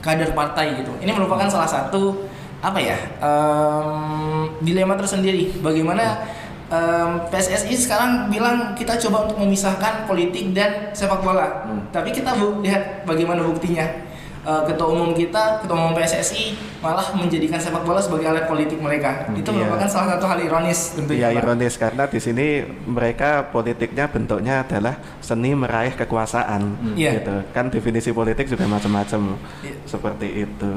[0.00, 0.92] kader partai gitu.
[1.04, 2.27] Ini merupakan salah satu
[2.58, 5.58] apa ya em, dilema tersendiri.
[5.62, 6.26] Bagaimana
[6.70, 11.66] em, PSSI sekarang bilang kita coba untuk memisahkan politik dan sepak bola.
[11.94, 14.07] Tapi kita bu, lihat bagaimana buktinya.
[14.48, 19.28] Eh, ketua umum kita, ketua umum PSSI malah menjadikan sepak bola sebagai alat politik mereka.
[19.36, 19.68] Itu iya.
[19.68, 21.28] merupakan salah satu hal ironis tentunya.
[21.28, 27.20] Iya ironis karena di sini mereka politiknya bentuknya adalah seni meraih kekuasaan Iya.
[27.20, 27.36] gitu.
[27.52, 29.76] Kan definisi politik juga macam-macam Iya.
[29.84, 30.70] seperti itu.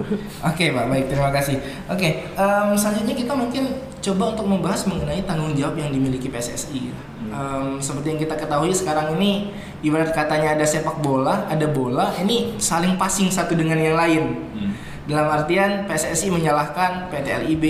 [0.44, 1.64] Oke Pak, baik terima kasih.
[1.88, 3.72] Oke, em, selanjutnya kita mungkin
[4.04, 6.92] coba untuk membahas mengenai tanggung jawab yang dimiliki PSSI.
[7.32, 12.60] Em, seperti yang kita ketahui sekarang ini, ibarat katanya ada sepak bola, ada bola, ini
[12.60, 14.24] saling passing satu dengan yang lain.
[15.10, 17.66] Dalam artian PSSI menyalahkan PT LIB,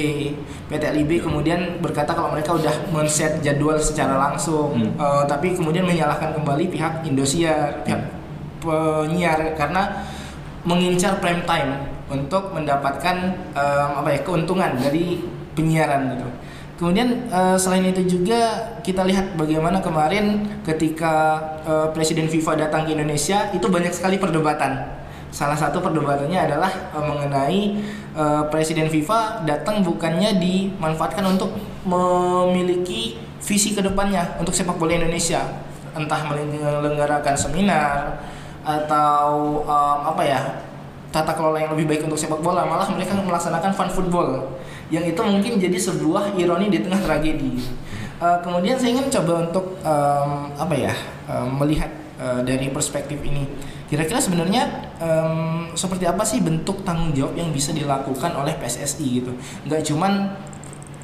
[0.67, 4.97] PT LIB kemudian berkata kalau mereka udah men-set jadwal secara langsung, Hmm.
[5.00, 8.02] Eh, tapi kemudian menyalahkan kembali pihak Indosiar, pihak
[8.62, 10.06] penyiar karena
[10.67, 11.71] mengincar prime time
[12.12, 13.17] untuk mendapatkan
[13.56, 15.24] em, apa ya keuntungan dari
[15.56, 16.28] penyiaran gitu.
[16.82, 22.98] Kemudian eh, selain itu juga kita lihat bagaimana kemarin ketika eh, Presiden FIFA datang ke
[22.98, 24.98] Indonesia itu banyak sekali perdebatan.
[25.30, 27.62] Salah satu perdebatannya adalah eh, mengenai
[28.17, 31.54] eh, Presiden FIFA datang bukannya dimanfaatkan untuk
[31.86, 35.41] memiliki visi ke depannya untuk sepak bola Indonesia,
[35.94, 38.22] entah menyelenggarakan seminar
[38.62, 40.62] atau em, apa ya
[41.10, 44.30] tata kelola yang lebih baik untuk sepak bola malah mereka melaksanakan fun football
[44.91, 47.63] yang itu mungkin jadi sebuah ironi di tengah tragedi
[48.21, 50.93] Eh, kemudian saya ingin coba untuk em, apa ya
[51.25, 51.89] em, melihat
[52.21, 53.49] eh, dari perspektif ini
[53.89, 59.34] kira-kira sebenarnya em, seperti apa sih bentuk tanggung jawab yang bisa dilakukan oleh PSSI gitu
[59.65, 60.38] nggak cuman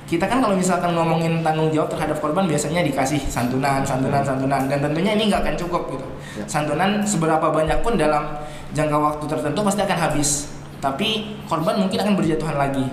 [0.05, 4.77] kita kan kalau misalkan ngomongin tanggung jawab terhadap korban biasanya dikasih santunan, santunan, santunan dan
[4.77, 6.07] tentunya ini nggak akan cukup gitu.
[6.39, 6.45] Ya.
[6.47, 8.23] Santunan seberapa banyak pun dalam
[8.71, 10.47] jangka waktu tertentu pasti akan habis.
[10.77, 12.85] Tapi korban mungkin akan berjatuhan lagi.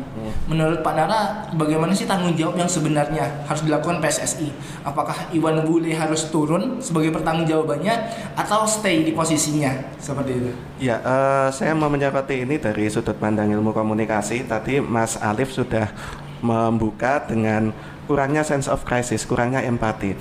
[0.49, 4.49] Menurut Pak Nara, bagaimana sih tanggung jawab yang sebenarnya harus dilakukan PSSI?
[4.81, 7.93] Apakah Iwan Bule harus turun sebagai pertanggung jawabannya
[8.41, 10.51] atau stay di posisinya seperti itu?
[10.81, 14.49] Ya, eh, saya mau menyoroti ini dari sudut pandang ilmu komunikasi.
[14.49, 15.93] Tadi Mas Alif sudah
[16.41, 17.73] membuka dengan
[18.09, 20.17] kurangnya sense of crisis, kurangnya empati.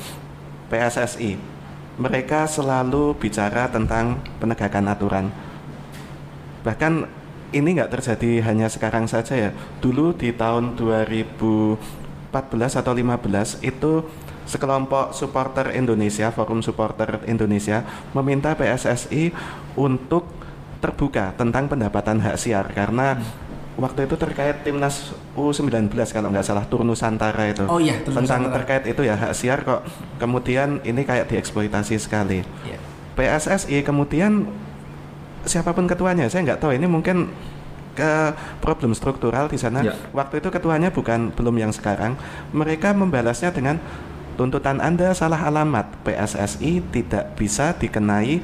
[0.68, 1.40] PSSI,
[1.96, 5.26] mereka selalu bicara tentang penegakan aturan.
[6.64, 7.23] Bahkan
[7.54, 9.52] ini nggak terjadi hanya sekarang saja ya.
[9.78, 11.78] Dulu di tahun 2014
[12.76, 13.92] atau 15 itu
[14.44, 19.32] sekelompok supporter Indonesia, Forum Supporter Indonesia meminta PSSI
[19.74, 20.28] untuk
[20.82, 23.16] terbuka tentang pendapatan hak siar karena
[23.74, 28.44] waktu itu terkait timnas U19 kalau nggak salah tur Nusantara itu Oh iya, Tur tentang
[28.44, 28.56] Nusantara.
[28.60, 29.82] terkait itu ya hak siar kok
[30.20, 32.78] kemudian ini kayak dieksploitasi sekali Ya.
[33.16, 34.44] PSSI kemudian
[35.44, 37.30] siapa pun ketuanya saya nggak tahu ini mungkin
[37.94, 39.94] ke problem struktural di sana Ya.
[40.16, 42.18] waktu itu ketuanya bukan belum yang sekarang
[42.50, 43.78] mereka membalasnya dengan
[44.34, 48.42] tuntutan anda salah alamat PSSI tidak bisa dikenai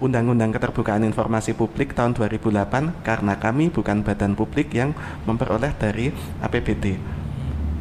[0.00, 4.96] Undang-Undang Keterbukaan Informasi Publik tahun 2008 karena kami bukan badan publik yang
[5.28, 6.08] memperoleh dari
[6.40, 6.96] APBD.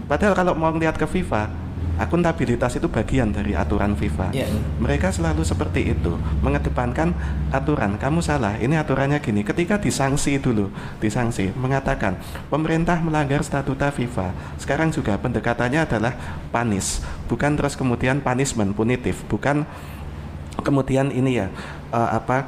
[0.03, 1.47] Padahal kalau mau lihat ke FIFA,
[1.99, 4.31] akuntabilitas itu bagian dari aturan FIFA.
[4.31, 4.47] Iya.
[4.79, 7.11] Mereka selalu seperti itu, mengedepankan
[7.51, 7.99] aturan.
[7.99, 9.43] Kamu salah, ini aturannya gini.
[9.43, 10.71] Ketika disanksi dulu,
[11.03, 12.15] disanksi, mengatakan
[12.47, 14.31] pemerintah melanggar statuta FIFA.
[14.55, 16.15] Sekarang juga pendekatannya adalah
[16.55, 19.67] panis, bukan terus kemudian punishment, punitif, bukan
[20.63, 21.47] kemudian ini ya
[21.91, 22.47] eh, apa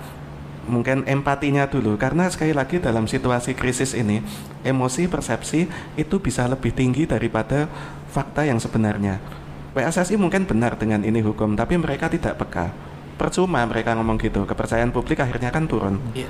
[0.69, 4.21] mungkin empatinya dulu karena sekali lagi dalam situasi krisis ini
[4.61, 5.65] emosi persepsi
[5.97, 7.65] itu bisa lebih tinggi daripada
[8.13, 9.17] fakta yang sebenarnya
[9.71, 12.71] PSSI mungkin benar dengan ini hukum tapi mereka tidak peka
[13.15, 16.27] percuma mereka ngomong gitu kepercayaan publik akhirnya kan turun Iya.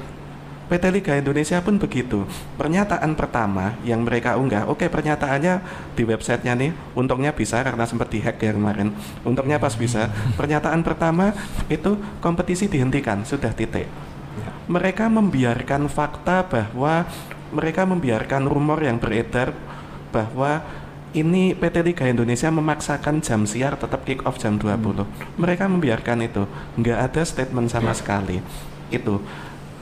[0.71, 2.23] PT Liga Indonesia pun begitu.
[2.55, 5.59] Pernyataan pertama yang mereka unggah, oke pernyataannya
[5.99, 8.95] di websitenya nih, untungnya bisa karena sempat dihack ya kemarin.
[9.27, 10.07] Untungnya pas bisa.
[10.39, 11.35] Pernyataan pertama
[11.67, 13.91] itu kompetisi dihentikan, sudah titik.
[14.71, 17.03] Mereka membiarkan fakta bahwa
[17.51, 19.51] mereka membiarkan rumor yang beredar
[20.15, 20.63] bahwa
[21.11, 25.03] ini PT Liga Indonesia memaksakan jam siar tetap kick off jam 20.
[25.35, 26.47] Mereka membiarkan itu.
[26.79, 28.39] Nggak ada statement sama sekali.
[28.91, 29.19] Itu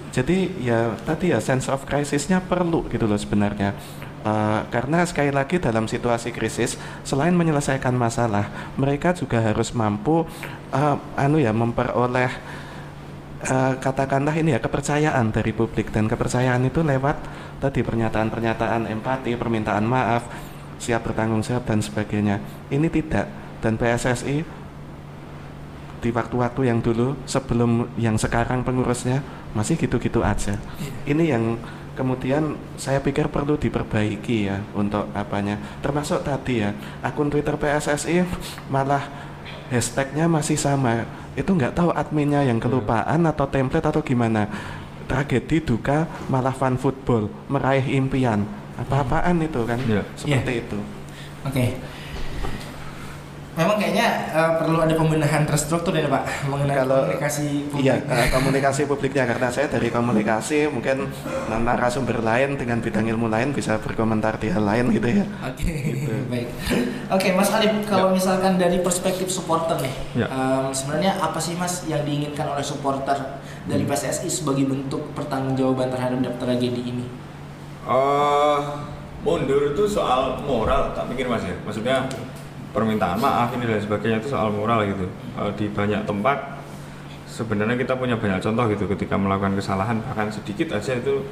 [0.09, 3.77] jadi ya tadi ya sense of crisisnya perlu gitu loh sebenarnya
[4.19, 6.75] Uh, karena sekali lagi dalam situasi krisis,
[7.07, 10.27] selain menyelesaikan masalah, mereka juga harus mampu,
[10.75, 12.27] uh, anu ya, memperoleh
[13.47, 17.15] uh, katakanlah ini ya kepercayaan dari publik dan kepercayaan itu lewat
[17.63, 20.27] tadi pernyataan-pernyataan empati, permintaan maaf,
[20.79, 22.39] siap bertanggung jawab dan sebagainya.
[22.71, 23.27] Ini tidak.
[23.59, 24.47] Dan PSSI
[25.99, 29.19] di waktu-waktu yang dulu sebelum yang sekarang pengurusnya
[29.51, 30.55] masih gitu-gitu aja.
[31.03, 31.59] Ini yang
[31.99, 35.59] kemudian saya pikir perlu diperbaiki ya untuk apanya.
[35.83, 36.71] Termasuk tadi ya
[37.03, 38.23] akun Twitter PSSI
[38.71, 39.03] malah
[39.67, 41.03] hashtagnya masih sama.
[41.35, 44.47] Itu nggak tahu adminnya yang kelupaan atau template atau gimana.
[45.09, 48.45] Tragedi duka malah fun football meraih impian
[48.79, 50.01] apa-apaan itu kan Ya.
[50.15, 50.61] seperti Ya.
[50.63, 50.79] itu
[51.39, 51.65] Oke.
[53.49, 57.83] Memang kayaknya eh, perlu ada pembenahan terstruktur ya Pak mengenai Kalau- komunikasi publik.
[57.83, 61.11] Iya, eh, komunikasi publiknya karena saya dari komunikasi mungkin
[61.49, 65.25] narasumber lain dengan bidang ilmu lain bisa berkomentar di hal lain gitu ya.
[65.43, 66.07] Oke, Gitu.
[66.31, 66.47] baik.
[67.11, 70.27] Oke, Mas Alif, kalau misalkan dari perspektif supporter nih, Ya.
[70.29, 73.91] em, sebenarnya apa sih Mas yang diinginkan oleh supporter dari Hmm.
[73.91, 77.03] PSSI sebagai bentuk pertanggungjawaban terhadap tragedi ini?
[77.89, 78.57] Eh,
[79.25, 81.57] mundur itu soal moral, tak pikir mas ya.
[81.65, 82.05] Maksudnya
[82.69, 85.09] permintaan maaf ini dan sebagainya itu soal moral gitu.
[85.41, 86.61] Eh, di banyak tempat
[87.25, 91.23] sebenarnya kita punya banyak contoh gitu ketika melakukan kesalahan bahkan sedikit aja itu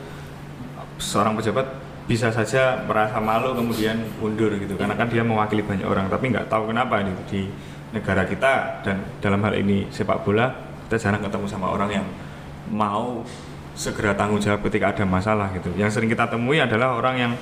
[1.04, 1.68] seorang pejabat
[2.08, 6.48] bisa saja merasa malu kemudian mundur gitu karena kan dia mewakili banyak orang tapi nggak
[6.48, 7.52] tahu kenapa ini di
[7.92, 10.48] negara kita dan dalam hal ini sepak bola
[10.88, 12.08] kita jarang ketemu sama orang yang
[12.72, 13.28] mau
[13.78, 15.70] segera tanggung jawab ketika ada masalah gitu.
[15.78, 17.34] Yang sering kita temui adalah orang yang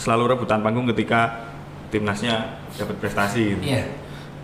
[0.00, 1.52] selalu rebutan panggung ketika
[1.92, 3.76] timnasnya dapat prestasi gitu.
[3.76, 3.84] Iya.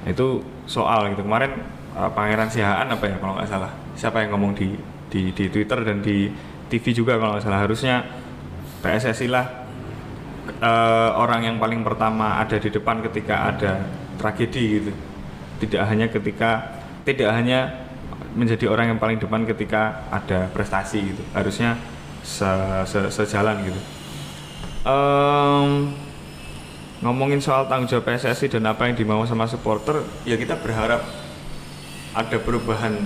[0.05, 1.25] Nah, itu soal gitu.
[1.25, 1.65] Kemarin
[1.97, 3.73] uh, Pangeran Sihaan apa ya kalau nggak salah.
[3.97, 4.77] Siapa yang ngomong di,
[5.09, 6.29] di di Twitter dan di
[6.69, 7.61] TV juga kalau nggak salah.
[7.65, 8.05] Harusnya
[8.85, 9.65] PSSI lah
[10.61, 13.81] uh, orang yang paling pertama ada di depan ketika ada
[14.21, 14.93] tragedi gitu.
[15.65, 17.84] Tidak hanya ketika tidak hanya
[18.35, 21.22] menjadi orang yang paling depan ketika ada prestasi gitu.
[21.33, 21.79] Harusnya
[22.24, 22.48] se,
[22.88, 23.81] se- sejalan gitu.
[24.85, 25.92] Em,
[27.00, 31.05] ngomongin soal tanggung jawab PSSI dan apa yang dimau sama supporter ya kita berharap
[32.14, 32.96] ada perubahan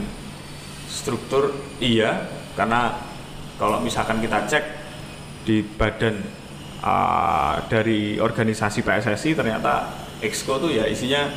[0.91, 2.27] struktur iya.
[2.59, 2.95] Karena
[3.59, 4.65] kalau misalkan kita cek
[5.47, 6.19] di badan
[6.83, 11.31] ah, dari organisasi PSSI ternyata exco tuh ya isinya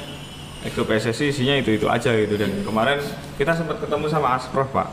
[0.61, 2.35] exco PSSI isinya itu itu aja gitu.
[2.37, 3.01] Dan kemarin
[3.37, 4.87] kita sempat ketemu sama Asprof pak.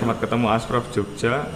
[0.00, 1.48] Sempat ketemu Asprof Jogja.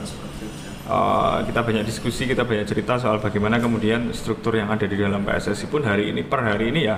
[0.89, 5.21] Uh, kita banyak diskusi, kita banyak cerita soal bagaimana kemudian struktur yang ada di dalam
[5.21, 6.97] PSSI pun hari ini per hari ini ya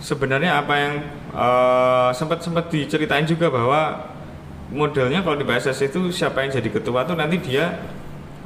[0.00, 0.94] sebenarnya apa yang
[1.36, 4.08] uh, sempat sempat diceritain juga bahwa
[4.72, 7.78] modelnya kalau di PSSI itu siapa yang jadi ketua tuh nanti dia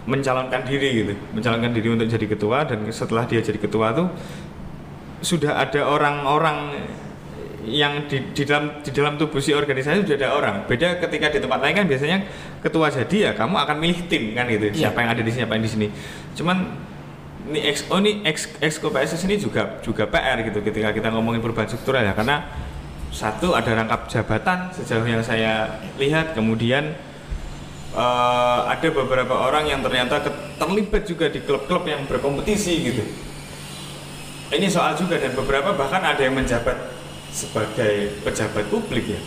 [0.05, 4.09] mencalonkan diri gitu, mencalonkan diri untuk jadi ketua dan setelah dia jadi ketua tuh
[5.25, 6.85] sudah ada orang-orang
[7.65, 10.55] yang di, di dalam di dalam tubuh si organisasi sudah ada orang.
[10.69, 12.19] Beda ketika di tempat lain kan biasanya
[12.61, 14.71] ketua jadi ya kamu akan milih tim kan gitu.
[14.71, 14.89] Iya.
[14.89, 15.87] Siapa yang ada di sini, siapa yang di sini.
[16.37, 16.57] Cuman
[17.45, 21.45] ini ex oh ini ex exco PSS ini juga juga PR gitu ketika kita ngomongin
[21.45, 22.41] perubahan struktural ya karena
[23.13, 26.97] satu ada rangkap jabatan sejauh yang saya lihat kemudian
[27.93, 30.25] eh, ada beberapa orang yang ternyata
[30.57, 33.05] terlibat juga di klub-klub yang berkompetisi gitu
[34.57, 37.04] ini soal juga dan beberapa bahkan ada yang menjabat
[37.35, 39.21] sebagai pejabat publik ya?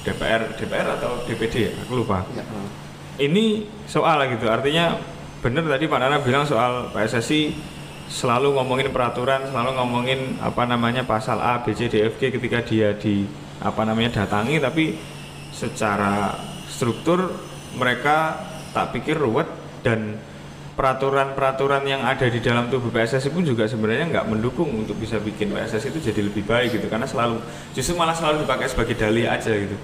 [0.00, 1.72] DPR DPR atau DPD ya?
[1.84, 2.24] Aku lupa.
[2.32, 2.40] Ya,
[3.20, 4.48] ini soal gitu.
[4.48, 4.96] Artinya
[5.44, 7.52] benar tadi Pak Nana bilang soal PSSI
[8.10, 12.64] selalu ngomongin peraturan selalu ngomongin apa namanya pasal A B C D F G ketika
[12.64, 13.28] dia di
[13.60, 14.56] apa namanya datangi.
[14.56, 14.96] Tapi
[15.52, 16.32] secara
[16.64, 17.28] struktur
[17.76, 18.40] mereka
[18.72, 19.46] tak pikir ruwet
[19.84, 20.16] dan
[20.80, 25.52] peraturan-peraturan yang ada di dalam tubuh PSSI pun juga sebenarnya nggak mendukung untuk bisa bikin
[25.52, 26.88] PSSI itu jadi lebih baik gitu.
[26.88, 27.44] Karena selalu
[27.76, 29.76] justru malah selalu dipakai sebagai dalih aja gitu.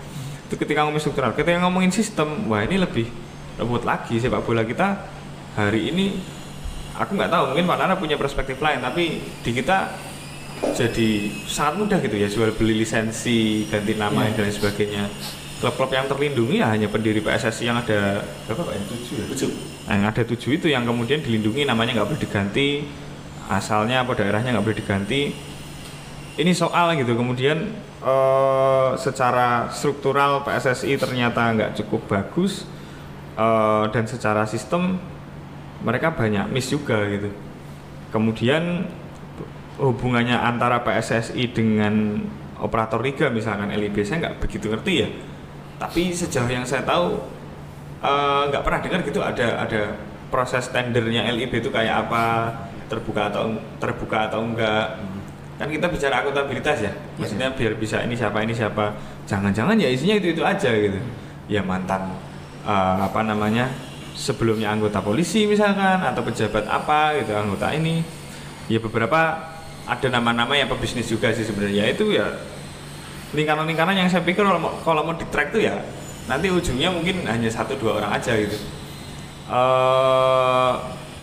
[0.48, 3.12] Itu ketika ngomongin struktural ketika ngomongin sistem wah ini lebih
[3.60, 5.12] ruwet lagi sepak bola kita.
[5.60, 6.16] Hari ini
[6.96, 9.92] aku nggak tahu mungkin Pak Nana punya perspektif lain tapi di kita
[10.72, 11.08] jadi
[11.44, 14.32] sangat mudah gitu ya jual beli lisensi ganti nama Iya.
[14.32, 15.04] dan lain sebagainya
[15.56, 18.82] klub-klub yang terlindungi ya hanya pendiri PSSI yang ada berapa pak ya?
[18.92, 19.24] Tujuh ya?
[19.32, 19.50] Tujuh.
[19.88, 22.68] Yang ada tujuh itu yang kemudian dilindungi namanya nggak boleh diganti
[23.48, 25.22] asalnya apa daerahnya nggak boleh diganti.
[26.36, 27.72] Ini soal gitu kemudian
[28.04, 32.68] eh, secara struktural PSSI ternyata nggak cukup bagus
[33.40, 35.00] eh, dan secara sistem
[35.80, 37.32] mereka banyak miss juga gitu.
[38.12, 38.84] Kemudian
[39.80, 42.20] hubungannya antara PSSI dengan
[42.60, 45.08] operator liga misalkan LIB saya nggak begitu ngerti ya
[45.76, 47.20] tapi sejauh yang saya tahu
[48.00, 49.82] eh, nggak pernah dengar gitu ada ada
[50.28, 52.52] proses tendernya LIB itu kayak apa
[52.86, 54.98] terbuka atau terbuka atau enggak.
[55.56, 56.92] Kan kita bicara akuntabilitas ya.
[57.16, 58.92] Maksudnya biar bisa ini siapa ini siapa.
[59.24, 61.00] Jangan-jangan ya isinya itu itu aja gitu.
[61.48, 62.12] Ya mantan
[62.66, 63.70] eh, apa namanya
[64.16, 68.04] sebelumnya anggota polisi misalkan atau pejabat apa gitu anggota ini.
[68.66, 69.54] Ya beberapa
[69.86, 71.88] ada nama-nama yang pebisnis juga sih sebenarnya.
[71.88, 72.26] Itu ya
[73.34, 75.82] lingkaran-lingkaran yang saya pikir kalau mau, kalau mau di track tuh ya
[76.26, 78.54] nanti ujungnya mungkin hanya satu dua orang aja gitu.
[79.50, 80.74] Eh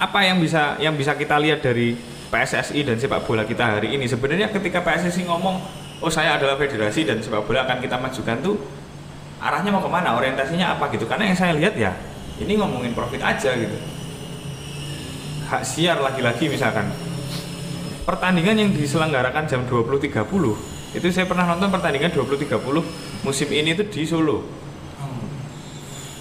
[0.03, 1.95] apa yang bisa yang bisa kita lihat dari
[2.27, 4.03] PSSI dan sepak bola kita hari ini?
[4.09, 5.63] Sebenarnya ketika PSSI ngomong
[6.03, 8.59] oh saya adalah federasi dan sepak bola akan kita majukan tuh
[9.39, 10.15] arahnya mau ke mana?
[10.19, 11.07] Orientasinya apa gitu?
[11.07, 11.95] Karena yang saya lihat ya
[12.43, 13.77] ini ngomongin profit aja gitu.
[15.47, 16.89] Hak siar lagi-lagi misalkan.
[18.03, 22.61] Pertandingan yang diselenggarakan jam 20.30 itu saya pernah nonton pertandingan 20.30
[23.25, 24.45] musim ini itu di Solo.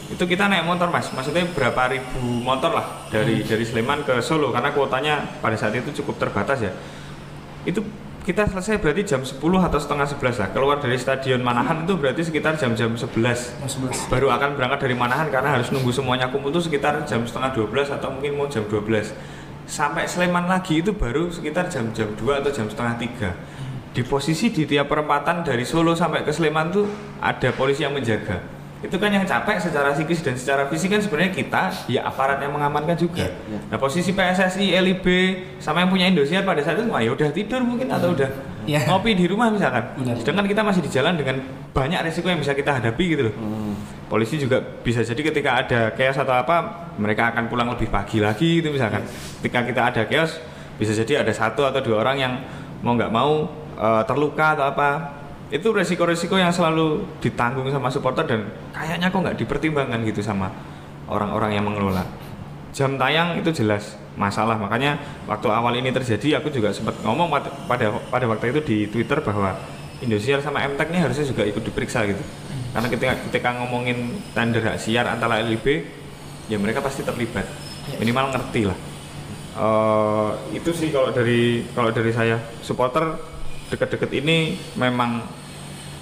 [0.08, 1.08] Itu kita naik motor mas.
[1.12, 5.92] Maksudnya berapa ribu motor lah dari dari Sleman ke Solo karena kuotanya pada saat itu
[6.00, 6.72] cukup terbatas ya.
[7.68, 7.84] Itu
[8.22, 10.48] kita selesai berarti jam 10 atau setengah 11 lah.
[10.54, 13.12] Keluar dari stadion Manahan itu berarti sekitar jam-jam 11
[13.60, 14.08] Jam 11.
[14.08, 17.92] baru akan berangkat dari Manahan karena harus nunggu semuanya kumpul itu sekitar jam setengah 12
[17.98, 19.12] atau mungkin mau jam 12
[19.66, 24.64] sampai Sleman lagi itu baru sekitar jam-jam 2 atau jam setengah 3 di posisi di
[24.64, 26.88] tiap perempatan dari Solo sampai ke Sleman tuh
[27.18, 28.40] ada polisi yang menjaga
[28.82, 32.51] itu kan yang capek secara psikis dan secara fisik kan sebenarnya kita ya aparat yang
[32.51, 33.70] mengamankan juga Iya.
[33.70, 35.07] nah posisi PSSI, LIB
[35.59, 38.26] sama yang punya Indosiar pada saat itu wah ya udah tidur mungkin atau udah
[38.66, 38.82] Iya.
[38.84, 40.18] ngopi di rumah misalkan Benar.
[40.18, 41.38] sedangkan kita masih di jalan dengan
[41.70, 43.74] banyak resiko yang bisa kita hadapi gitu loh Hmm.
[44.11, 46.57] polisi juga bisa jadi ketika ada chaos atau apa
[46.99, 49.07] mereka akan pulang lebih pagi lagi itu misalkan
[49.38, 50.43] ketika kita ada chaos
[50.74, 52.32] bisa jadi ada satu atau dua orang yang
[52.82, 54.88] mau nggak mau eh, terluka atau apa
[55.52, 60.48] itu resiko-resiko yang selalu ditanggung sama supporter dan kayaknya kok nggak dipertimbangkan gitu sama
[61.12, 62.08] orang-orang yang mengelola.
[62.72, 64.96] Jam tayang itu jelas masalah makanya
[65.28, 67.28] waktu awal ini terjadi aku juga sempat ngomong
[67.68, 69.56] pada pada, waktu itu di Twitter bahwa
[70.02, 72.18] Indosiar sama MTEK ini harusnya juga ikut diperiksa gitu.
[72.72, 75.84] Karena ketika ketika ngomongin tender hak siar antara LIB
[76.48, 77.44] ya mereka pasti terlibat.
[78.00, 78.78] Minimal ngerti lah.
[79.52, 82.40] Eh, itu sih kalau dari kalau dari saya.
[82.64, 83.31] Supporter
[83.72, 85.24] deket-deket ini memang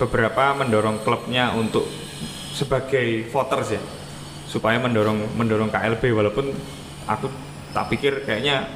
[0.03, 1.87] beberapa mendorong klubnya untuk
[2.51, 3.83] sebagai voters ya.
[4.51, 6.51] Supaya mendorong mendorong KLB walaupun
[7.07, 7.31] aku
[7.71, 8.67] tak pikir kayaknya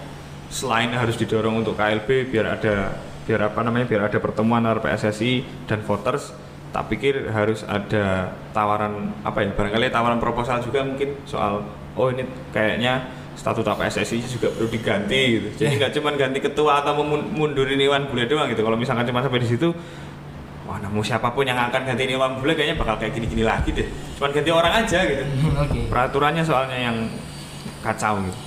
[0.54, 2.94] selain harus didorong untuk KLB biar ada
[3.26, 6.30] biar apa namanya biar ada pertemuan antara PSSI dan voters
[6.70, 12.26] tak pikir harus ada tawaran apa ya barangkali tawaran proposal juga mungkin soal oh ini
[12.50, 18.06] kayaknya statuta PSSI juga perlu diganti gitu jadi nggak cuma ganti ketua atau mundurin Iwan
[18.08, 19.74] Bule doang gitu kalau misalkan cuma sampai di situ
[20.64, 23.86] wah namu siapa pun yang akan ganti Iwan Bule kayaknya bakal kayak gini-gini lagi deh
[24.16, 25.22] cuma ganti orang aja gitu
[25.66, 25.78] Oke.
[25.90, 26.96] peraturannya soalnya yang
[27.82, 28.38] kacau gitu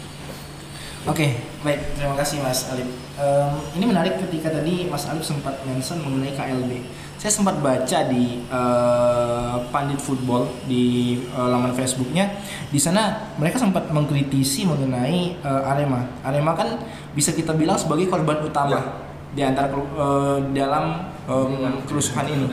[1.07, 1.95] Oke, baik.
[1.95, 2.83] Terima kasih Mas Alif.
[3.15, 6.83] Em, ini menarik ketika tadi Mas Alif sempat mention mengenai KLB.
[7.17, 12.29] Saya sempat baca di eh, Pandit Football di eh, laman Facebooknya.
[12.69, 16.05] Di sana mereka sempat mengkritisi mengenai eh, Arema.
[16.21, 16.77] Arema kan
[17.17, 19.01] bisa kita bilang sebagai korban utama
[19.33, 22.47] di antara eh, dalam em, kerusuhan ini.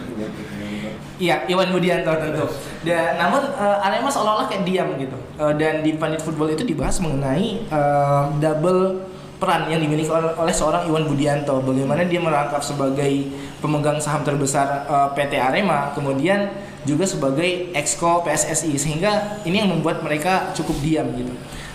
[1.15, 2.49] Iya, Iwan Budianto tentu.
[2.89, 5.17] Dan namun eh, Arema seolah-olah kayak diam gitu.
[5.45, 9.13] Eh, dan di Pandit Football itu dibahas mengenai eh, double
[9.45, 11.61] peran yang dimiliki oleh, seorang Iwan Budianto.
[11.61, 13.29] Bagaimana dia merangkap sebagai
[13.61, 16.49] pemegang saham terbesar eh, PT Arema, kemudian
[16.89, 21.33] juga sebagai exco PSSI sehingga ini yang membuat mereka cukup diam gitu.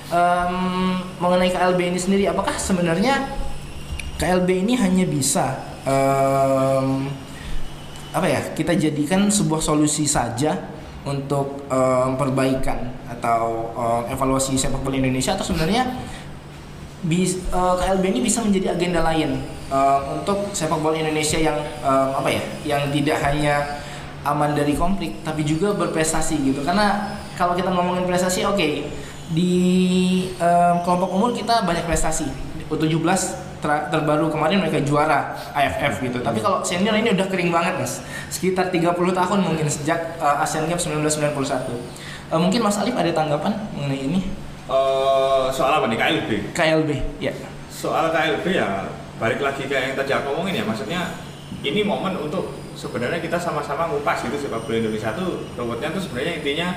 [0.09, 0.53] Em,
[1.21, 3.29] mengenai KLB ini sendiri, apakah sebenarnya
[4.17, 7.09] KLB ini hanya bisa em,
[8.09, 10.57] apa ya kita jadikan sebuah solusi saja
[11.05, 15.89] untuk em, perbaikan atau em, evaluasi sepak bola Indonesia atau sebenarnya
[17.01, 19.39] bis, eh, KLB ini bisa menjadi agenda lain
[19.69, 23.79] em, untuk sepak bola Indonesia yang em, apa ya yang tidak hanya
[24.27, 26.59] aman dari konflik tapi juga berprestasi gitu.
[26.67, 28.67] Karena kalau kita ngomongin prestasi oke
[29.31, 29.53] di
[30.35, 32.27] em, kelompok umur kita banyak prestasi.
[32.69, 33.01] U17
[33.59, 36.21] ter- terbaru kemarin mereka juara AFF gitu.
[36.21, 38.03] Tapi kalau senior ini udah kering banget mas.
[38.29, 43.57] Sekitar 30 tahun mungkin sejak eh, Asian Games 1991 Eh, mungkin Mas Alif ada tanggapan
[43.73, 44.19] mengenai ini
[44.69, 45.97] Eh, soal apa nih?
[45.97, 47.33] KLB KLB ya.
[47.73, 48.85] Soal KLB ya
[49.17, 50.63] balik lagi ke yang tadi aku ngomongin ya.
[50.63, 51.01] Maksudnya
[51.65, 55.49] ini momen untuk sebenarnya kita sama-sama ngupas gitu sepak bola Indonesia tuh.
[55.57, 56.67] Ruwetnya tuh sebenarnya intinya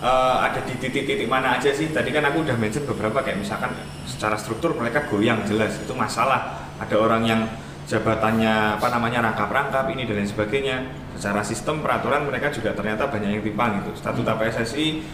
[0.00, 1.92] eh, ada di titik-titik mana aja sih.
[1.92, 3.76] Tadi kan aku udah mention beberapa kayak misalkan
[4.08, 5.76] secara struktur mereka goyang jelas.
[5.76, 6.72] Itu masalah.
[6.80, 7.40] Ada orang yang
[7.84, 10.76] jabatannya apa namanya rangkap-rangkap ini dan lain sebagainya.
[11.20, 13.92] Secara sistem peraturan mereka juga ternyata banyak yang timpang gitu.
[13.92, 15.04] Statuta PSSI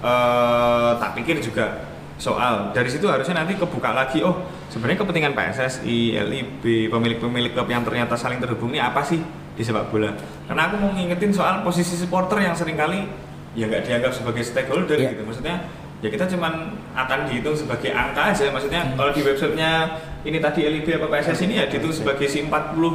[0.00, 4.36] eh, tak pikir juga soal dari situ harusnya nanti kebuka lagi oh
[4.68, 9.16] sebenarnya kepentingan PSSI, LIB, pemilik-pemilik klub yang ternyata saling terhubung ini apa sih
[9.50, 10.12] di sepak bola
[10.44, 13.08] karena aku mau ngingetin soal posisi supporter yang sering kali
[13.52, 15.16] ya nggak dianggap sebagai stakeholder Iya.
[15.16, 15.64] gitu maksudnya
[16.00, 16.52] ya kita cuman
[16.92, 21.56] akan dihitung sebagai angka aja maksudnya kalau di websitenya ini tadi LIB apa PSS ini
[21.56, 22.92] ya dihitung sebagai si 45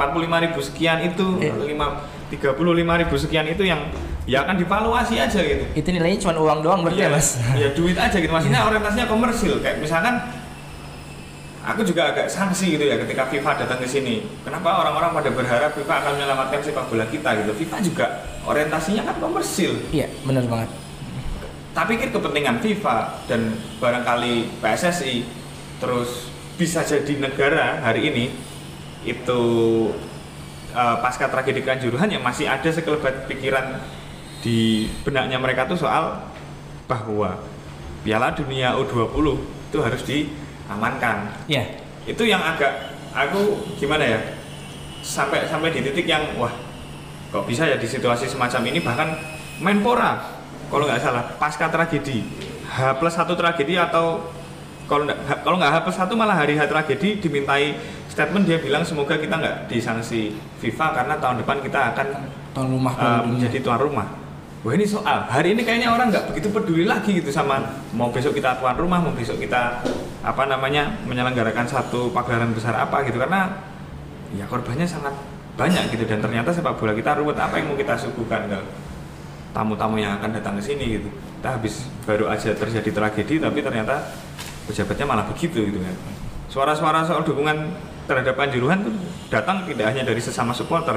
[0.00, 1.52] 45 ribu sekian itu Iya.
[1.60, 2.58] 5 35
[3.02, 3.86] ribu sekian itu yang
[4.26, 5.64] ya akan divaluasi aja gitu.
[5.72, 7.28] Itu nilainya cuma uang doang berarti Iya, ya mas?
[7.54, 8.32] ya duit aja gitu.
[8.32, 9.62] Maksudnya orientasinya komersil.
[9.62, 10.14] Kayak misalkan
[11.62, 14.26] aku juga agak sanksi gitu ya ketika FIFA datang ke sini.
[14.42, 17.52] Kenapa orang-orang pada berharap FIFA akan menyelamatkan sepak bola kita gitu?
[17.56, 18.06] FIFA juga
[18.42, 19.72] orientasinya kan komersil.
[19.90, 20.70] Iya benar banget.
[21.76, 22.96] tapi pikir kepentingan FIFA
[23.28, 25.28] dan barangkali PSSI
[25.76, 28.24] terus bisa jadi negara hari ini
[29.04, 29.40] itu
[30.76, 33.80] eh, pasca tragedi Kanjuruhan yang masih ada sekelebat pikiran
[34.44, 36.20] di benaknya mereka tuh soal
[36.84, 37.40] bahwa
[38.04, 39.26] Piala Dunia U20
[39.72, 41.48] itu harus diamankan.
[41.50, 41.82] Iya.
[42.06, 44.20] Itu yang agak aku gimana ya?
[45.02, 46.54] Sampai sampai di titik yang wah
[47.30, 49.18] kok bisa ya di situasi semacam ini bahkan
[49.58, 50.20] Menpora
[50.68, 52.22] kalau nggak salah pasca tragedi
[52.66, 54.30] H plus satu tragedi atau
[54.86, 57.74] kalau nggak kalau nggak H plus satu malah hari H tragedi dimintai
[58.16, 60.32] statement dia bilang semoga kita nggak disanksi
[60.64, 62.08] FIFA karena tahun depan kita akan
[62.56, 64.08] Tuan rumah uh, menjadi tuan rumah.
[64.64, 67.60] Wah ini soal hari ini kayaknya orang nggak begitu peduli lagi gitu sama
[67.92, 69.84] mau besok kita tuan rumah, mau besok kita
[70.24, 73.52] apa namanya menyelenggarakan satu pagelaran besar apa gitu karena
[74.32, 75.12] ya korbannya sangat
[75.60, 78.58] banyak gitu dan ternyata sepak bola kita ruwet apa yang mau kita suguhkan ke
[79.52, 81.12] tamu-tamu yang akan datang ke sini gitu.
[81.12, 84.00] Kita habis baru aja terjadi tragedi tapi ternyata
[84.64, 85.92] pejabatnya malah begitu gitu kan.
[86.48, 88.94] Suara-suara soal dukungan terhadap Kanjuruhan tuh
[89.28, 90.96] datang tidak hanya dari sesama supporter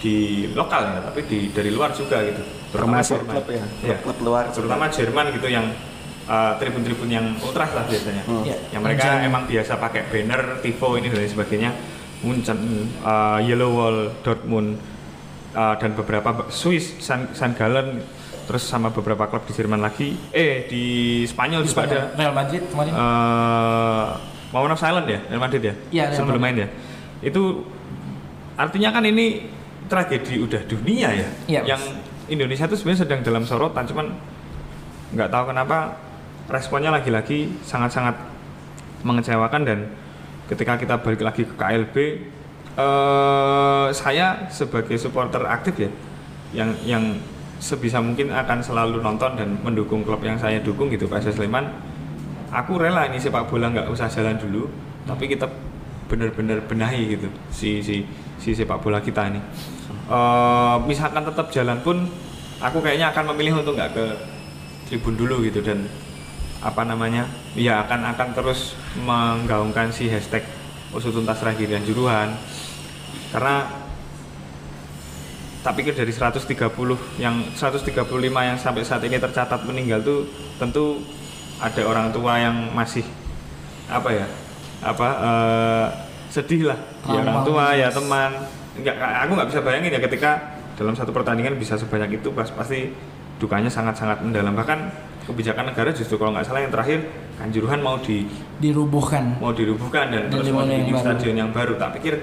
[0.00, 2.40] di lokal ya, tapi di dari luar juga gitu.
[2.72, 3.34] Termasuk Jerman.
[3.36, 3.96] klub ya, Iya.
[4.00, 4.56] klub luar juga.
[4.64, 5.66] Terutama Jerman gitu yang
[6.24, 8.24] uh, tribun-tribun yang ultras lah biasanya.
[8.24, 8.40] Hmm.
[8.40, 8.56] Iya.
[8.72, 9.28] Yang mereka Munchen.
[9.28, 11.70] emang biasa pakai banner, tifo ini dan sebagainya.
[12.20, 12.58] Munchen,
[13.00, 14.76] uh, Yellow Wall, Dortmund,
[15.52, 18.00] uh, dan beberapa Swiss, San, San Gallen,
[18.44, 20.16] terus sama beberapa klub di Jerman lagi.
[20.30, 20.84] Eh di
[21.24, 22.92] Spanyol juga ada Real Madrid kemarin.
[22.92, 24.08] eh
[24.50, 25.74] Moment of Silence ya, Real Madrid ya?
[25.94, 26.54] Real Sebelum Madrid.
[26.58, 26.68] main ya.
[27.22, 27.64] Itu
[28.58, 29.46] artinya kan ini
[29.86, 31.28] tragedi udah dunia ya.
[31.46, 31.66] Mas.
[31.66, 31.82] yang
[32.30, 34.06] Indonesia tuh sebenarnya sedang dalam sorotan, cuman
[35.14, 35.98] nggak tahu kenapa
[36.46, 38.14] responnya lagi-lagi sangat-sangat
[39.02, 39.78] mengecewakan dan
[40.46, 41.96] ketika kita balik lagi ke KLB
[42.78, 45.90] eh saya sebagai supporter aktif ya
[46.54, 47.04] yang yang
[47.58, 51.66] sebisa mungkin akan selalu nonton dan mendukung klub yang saya dukung gitu PSS Sleman
[52.50, 54.66] aku rela ini sepak bola nggak usah jalan dulu
[55.06, 55.46] tapi kita
[56.10, 58.02] benar-benar benahi gitu si si
[58.42, 59.40] si sepak bola kita ini.
[60.10, 62.02] Eh, misalkan tetap jalan pun
[62.58, 64.04] aku kayaknya akan memilih untuk nggak ke
[64.90, 65.86] tribun dulu gitu dan
[66.60, 67.24] apa namanya
[67.56, 70.42] ya akan akan terus menggaungkan si hashtag
[70.90, 72.34] usut tuntas tragedi juruhan.
[73.30, 73.70] Karena
[75.62, 76.56] tak pikir dari 130
[77.20, 77.84] yang 135
[78.24, 80.26] yang sampai saat ini tercatat meninggal tuh
[80.56, 81.04] tentu
[81.60, 83.04] ada orang tua yang masih
[83.86, 84.26] apa ya
[84.80, 85.86] apa eh,
[86.32, 86.78] sedih lah.
[87.04, 88.32] Ya orang tua ya teman.
[88.80, 90.30] Nggak aku nggak bisa bayangin ya ketika
[90.78, 92.88] dalam satu pertandingan bisa sebanyak itu pas pasti
[93.36, 94.56] dukanya sangat-sangat mendalam.
[94.56, 94.78] Bahkan
[95.28, 97.04] kebijakan negara justru kalau nggak salah yang terakhir
[97.36, 98.24] kanjuruhan mau di
[98.60, 99.36] Dirubuhkan.
[99.40, 101.04] mau dirubuhkan dan, Dan terus mau dibikin baru.
[101.04, 101.76] stadion yang baru.
[101.76, 102.14] Tak pikir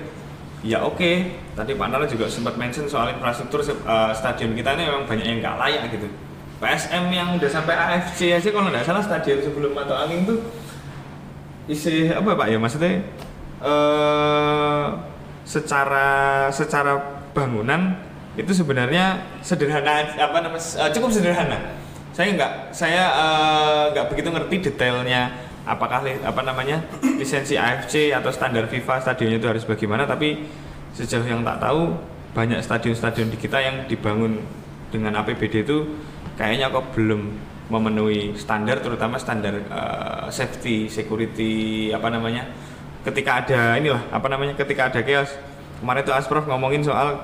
[0.66, 1.12] ya oke.
[1.54, 5.38] Tadi Pak Nala juga sempat mention soal infrastruktur eh, stadion kita ini memang banyak yang
[5.44, 6.08] nggak layak gitu
[6.58, 10.42] PSM yang udah sampai AFC aja kalau nggak salah stadion sebelum Mato Angin tuh
[11.70, 12.48] isi apa Pak?
[12.50, 13.06] Ya maksudnya
[13.62, 14.86] eh
[15.46, 16.08] secara
[16.50, 16.98] secara
[17.32, 17.96] bangunan
[18.38, 21.78] itu sebenarnya sederhana apa namanya eh, cukup sederhana.
[22.12, 25.30] Saya nggak saya eh, nggak begitu ngerti detailnya
[25.68, 26.82] apakah apa namanya
[27.20, 30.48] lisensi AFC atau standar FIFA stadionnya itu harus bagaimana tapi
[30.96, 31.94] sejauh yang tak tahu
[32.32, 34.40] banyak stadion-stadion di kita yang dibangun
[34.88, 35.78] dengan APBD itu
[36.38, 37.22] kayaknya kok belum
[37.68, 42.48] memenuhi standar terutama standar eh, safety security apa namanya
[43.04, 45.32] ketika ada inilah apa namanya ketika ada chaos.
[45.78, 47.22] Kemarin tuh Asprof ngomongin soal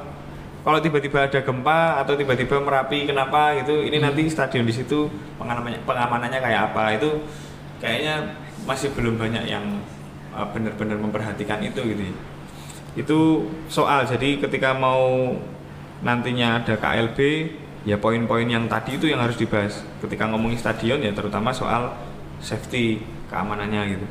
[0.64, 5.09] kalau tiba-tiba ada gempa atau tiba-tiba merapi kenapa gitu ini nanti stadion di situ
[5.41, 6.84] pengamanannya pengamanannya kayak apa.
[7.01, 7.09] Itu
[7.82, 9.66] kayaknya masih belum banyak yang
[10.32, 12.03] uh, benar-benar memperhatikan itu gitu.
[12.95, 13.20] Itu
[13.68, 14.05] soal.
[14.05, 15.34] Jadi ketika mau
[16.03, 17.20] nantinya ada KLB
[17.84, 21.91] ya poin-poin yang tadi itu yang harus dibahas ketika ngomongin stadion ya terutama soal
[22.39, 24.05] safety keamanannya gitu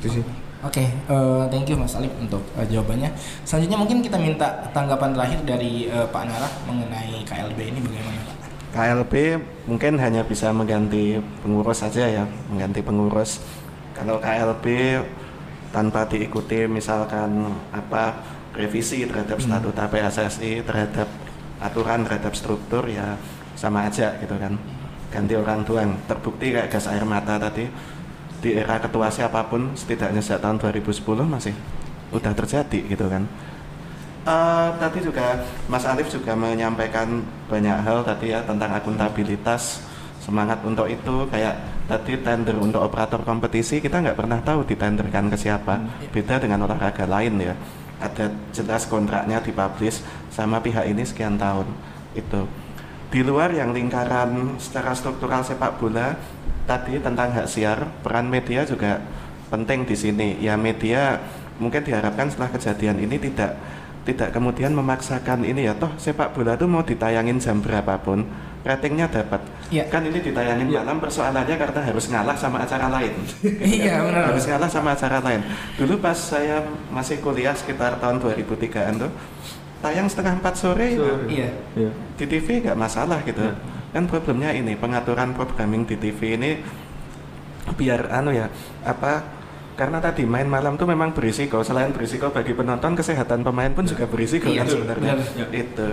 [0.00, 0.24] itu sih
[0.64, 3.12] Oke, eh, thank you Mas Alif untuk eh, jawabannya.
[3.44, 8.36] Selanjutnya mungkin kita minta tanggapan terakhir dari eh, Pak Narah mengenai KLB ini bagaimana Pak?
[8.72, 9.14] KLB
[9.68, 13.44] mungkin hanya bisa mengganti pengurus saja ya, mengganti pengurus.
[13.94, 14.66] Kalau KLB
[15.70, 18.16] tanpa diikuti misalkan apa
[18.56, 21.06] revisi terhadap statuta PSSI, terhadap
[21.62, 23.16] aturan, terhadap struktur ya
[23.56, 24.56] sama aja gitu kan.
[25.12, 25.90] Ganti orang doang.
[26.04, 27.68] Terbukti kayak gas air mata tadi
[28.42, 31.54] di era ketua siapa pun setidaknya sejak tahun 2010 masih
[32.12, 33.24] udah terjadi gitu kan.
[34.26, 35.38] Eh, tadi juga
[35.70, 39.78] Mas Alif juga menyampaikan banyak hal tadi ya tentang akuntabilitas
[40.18, 41.54] semangat untuk itu kayak
[41.86, 45.78] tadi tender untuk operator kompetisi kita nggak pernah tahu ditenderkan ke siapa
[46.10, 47.54] beda dengan olahraga lain ya
[47.96, 51.68] ada jelas kontraknya dipublish sama pihak ini sekian tahun.
[52.12, 52.44] Itu.
[53.08, 56.18] Di luar yang lingkaran secara struktural sepak bola
[56.66, 59.00] tadi tentang hak siar peran media juga
[59.48, 60.28] penting di sini.
[60.42, 61.22] Ya media
[61.56, 63.56] mungkin diharapkan setelah kejadian ini tidak
[64.06, 68.22] tidak kemudian memaksakan ini ya toh sepak bola itu mau ditayangin jam berapapun
[68.66, 69.86] ratingnya dapat Iya.
[69.86, 73.14] kan ini ditayangin malam persoalannya karena harus ngalah sama acara lain
[73.78, 74.22] Iya, benar.
[74.30, 75.40] harus ngalah sama acara lain
[75.74, 79.10] dulu pas saya masih kuliah sekitar tahun 2003an tuh
[79.78, 81.50] tayang setengah empat sore itu Iya.
[81.74, 81.90] Iya.
[82.14, 83.54] di TV nggak masalah gitu Ya.
[83.94, 86.50] kan problemnya ini pengaturan programming di TV ini
[87.72, 88.46] biar anu ya
[88.82, 89.22] apa
[89.74, 94.06] karena tadi main malam tuh memang berisiko selain berisiko bagi penonton kesehatan pemain pun juga
[94.06, 95.48] berisiko Iya, kan sebenarnya benar.
[95.52, 95.86] itu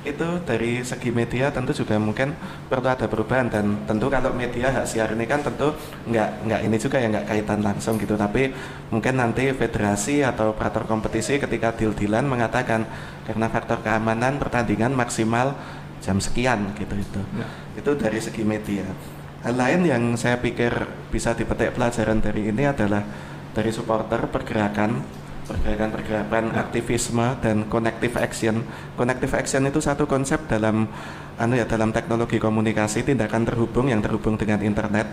[0.00, 2.32] itu dari segi media tentu juga mungkin
[2.72, 5.76] perlu ada perubahan dan tentu kalau media hak siar ini kan tentu
[6.08, 8.16] nggak nggak ini juga ya nggak kaitan langsung gitu.
[8.16, 8.48] Tapi
[8.88, 12.88] mungkin nanti federasi atau operator kompetisi ketika deal-dealan mengatakan
[13.28, 15.52] karena faktor keamanan pertandingan maksimal
[16.00, 17.46] jam sekian gitu itu Ya.
[17.76, 18.88] itu dari segi media.
[19.44, 20.72] Hal lain yang saya pikir
[21.12, 23.04] bisa dipetik pelajaran dari ini adalah
[23.52, 25.19] dari supporter pergerakan
[25.50, 28.62] pergerakan-pergerakan aktivisme dan connective action.
[28.94, 30.86] Connective action itu satu konsep dalam
[31.34, 35.10] anu ya dalam teknologi komunikasi tindakan terhubung yang terhubung dengan internet.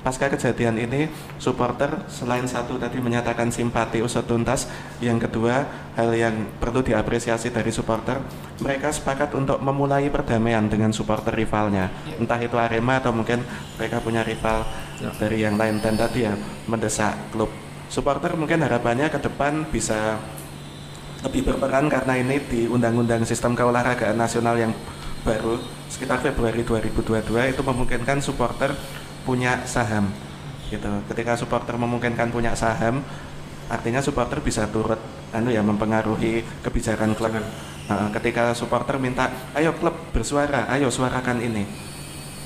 [0.00, 4.64] Pasca kejadian ini supporter selain satu tadi menyatakan simpati usut tuntas
[5.04, 8.16] yang kedua hal yang perlu diapresiasi dari supporter
[8.64, 11.92] mereka sepakat untuk memulai perdamaian dengan supporter rivalnya.
[12.16, 13.44] Entah itu Arema atau mungkin
[13.76, 14.64] mereka punya rival
[15.00, 15.08] Ya.
[15.16, 16.36] dari yang lain dan tadi ya
[16.68, 17.48] mendesak klub
[17.90, 20.16] supporter mungkin harapannya ke depan bisa
[21.26, 24.72] lebih berperan karena ini di Undang-Undang Sistem Keolahragaan Nasional yang
[25.26, 25.60] baru
[25.90, 28.72] sekitar Februari 2022 itu memungkinkan supporter
[29.26, 30.08] punya saham
[30.70, 30.88] gitu.
[31.10, 33.02] Ketika supporter memungkinkan punya saham,
[33.68, 34.96] artinya supporter bisa turut
[35.34, 37.36] anu ya mempengaruhi kebijakan klub.
[37.90, 39.28] Nah, ketika supporter minta,
[39.58, 41.66] ayo klub bersuara, ayo suarakan ini.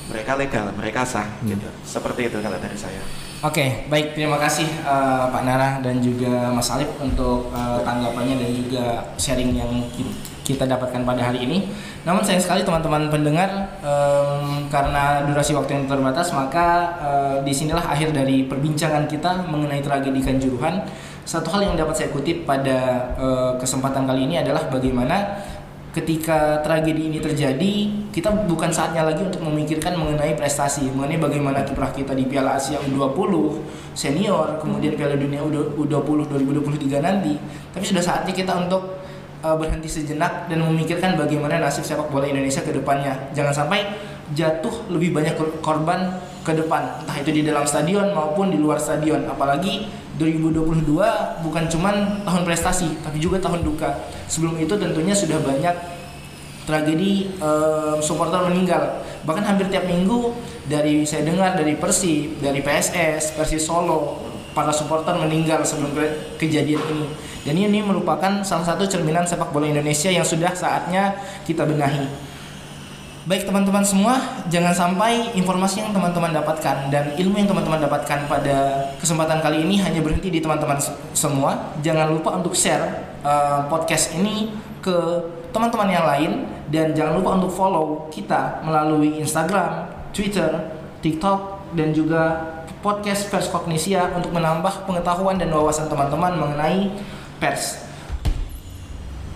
[0.08, 1.68] Mereka legal, mereka sah gitu.
[1.84, 3.04] Seperti itu kalau dari saya.
[3.44, 4.16] Oke, baik.
[4.16, 8.84] Terima kasih eh, Pak Nara dan juga Mas Alif untuk eh, tanggapannya dan juga
[9.20, 11.68] sharing yang ki- kita dapatkan pada hari ini.
[12.08, 13.48] Namun sayang sekali teman-teman pendengar
[13.84, 19.84] em, karena durasi waktu yang terbatas, maka eh, di sinilah akhir dari perbincangan kita mengenai
[19.84, 20.80] tragedi Kanjuruhan.
[21.24, 25.36] Satu hal yang dapat saya kutip pada eh, kesempatan kali ini adalah bagaimana
[25.94, 27.72] ketika tragedi ini terjadi,
[28.10, 32.82] kita bukan saatnya lagi untuk memikirkan mengenai prestasi, mengenai bagaimana kiprah kita di Piala Asia
[32.82, 33.62] U20
[33.94, 37.38] senior, kemudian Piala Dunia U20 2023 nanti.
[37.70, 38.98] Tapi sudah saatnya kita untuk
[39.46, 43.30] uh, berhenti sejenak dan memikirkan bagaimana nasib sepak bola Indonesia ke depannya.
[43.30, 43.86] Jangan sampai
[44.34, 48.82] jatuh lebih banyak kor- korban ke depan, entah itu di dalam stadion maupun di luar
[48.82, 49.30] stadion.
[49.30, 50.86] Apalagi 2022
[51.42, 53.90] bukan cuman tahun prestasi, tapi juga tahun duka.
[54.30, 55.74] Sebelum itu tentunya sudah banyak
[56.64, 59.04] tragedi em, supporter meninggal.
[59.26, 60.32] Bahkan hampir tiap minggu
[60.70, 64.22] dari saya dengar dari Persib, dari PSS, Persis Solo,
[64.54, 67.06] para supporter meninggal sebelum ke- kejadian ini.
[67.44, 72.08] Dan ini merupakan salah satu cerminan sepak bola Indonesia yang sudah saatnya kita benahi.
[73.24, 74.20] Baik teman-teman semua,
[74.52, 79.80] jangan sampai informasi yang teman-teman dapatkan dan ilmu yang teman-teman dapatkan pada kesempatan kali ini
[79.80, 81.72] hanya berhenti di teman-teman se- semua.
[81.80, 82.84] Jangan lupa untuk share
[83.24, 84.52] uh, podcast ini
[84.84, 84.92] ke
[85.56, 86.30] teman-teman yang lain
[86.68, 90.60] dan jangan lupa untuk follow kita melalui Instagram, Twitter,
[91.00, 92.44] TikTok dan juga
[92.84, 96.92] podcast Pers Kognisia untuk menambah pengetahuan dan wawasan teman-teman mengenai
[97.40, 97.83] pers.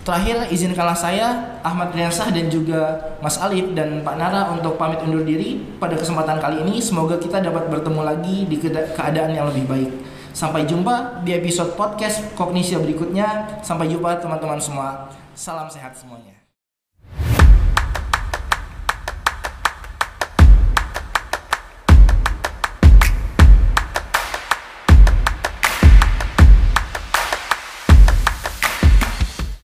[0.09, 5.21] Terakhir izinkanlah saya Ahmad Riansah dan juga Mas Alif dan Pak Nara untuk pamit undur
[5.21, 6.81] diri pada kesempatan kali ini.
[6.81, 9.91] Semoga kita dapat bertemu lagi di keadaan yang lebih baik.
[10.33, 13.61] Sampai jumpa di episode podcast Kognisia berikutnya.
[13.61, 15.13] Sampai jumpa teman-teman semua.
[15.37, 16.38] Salam sehat semuanya.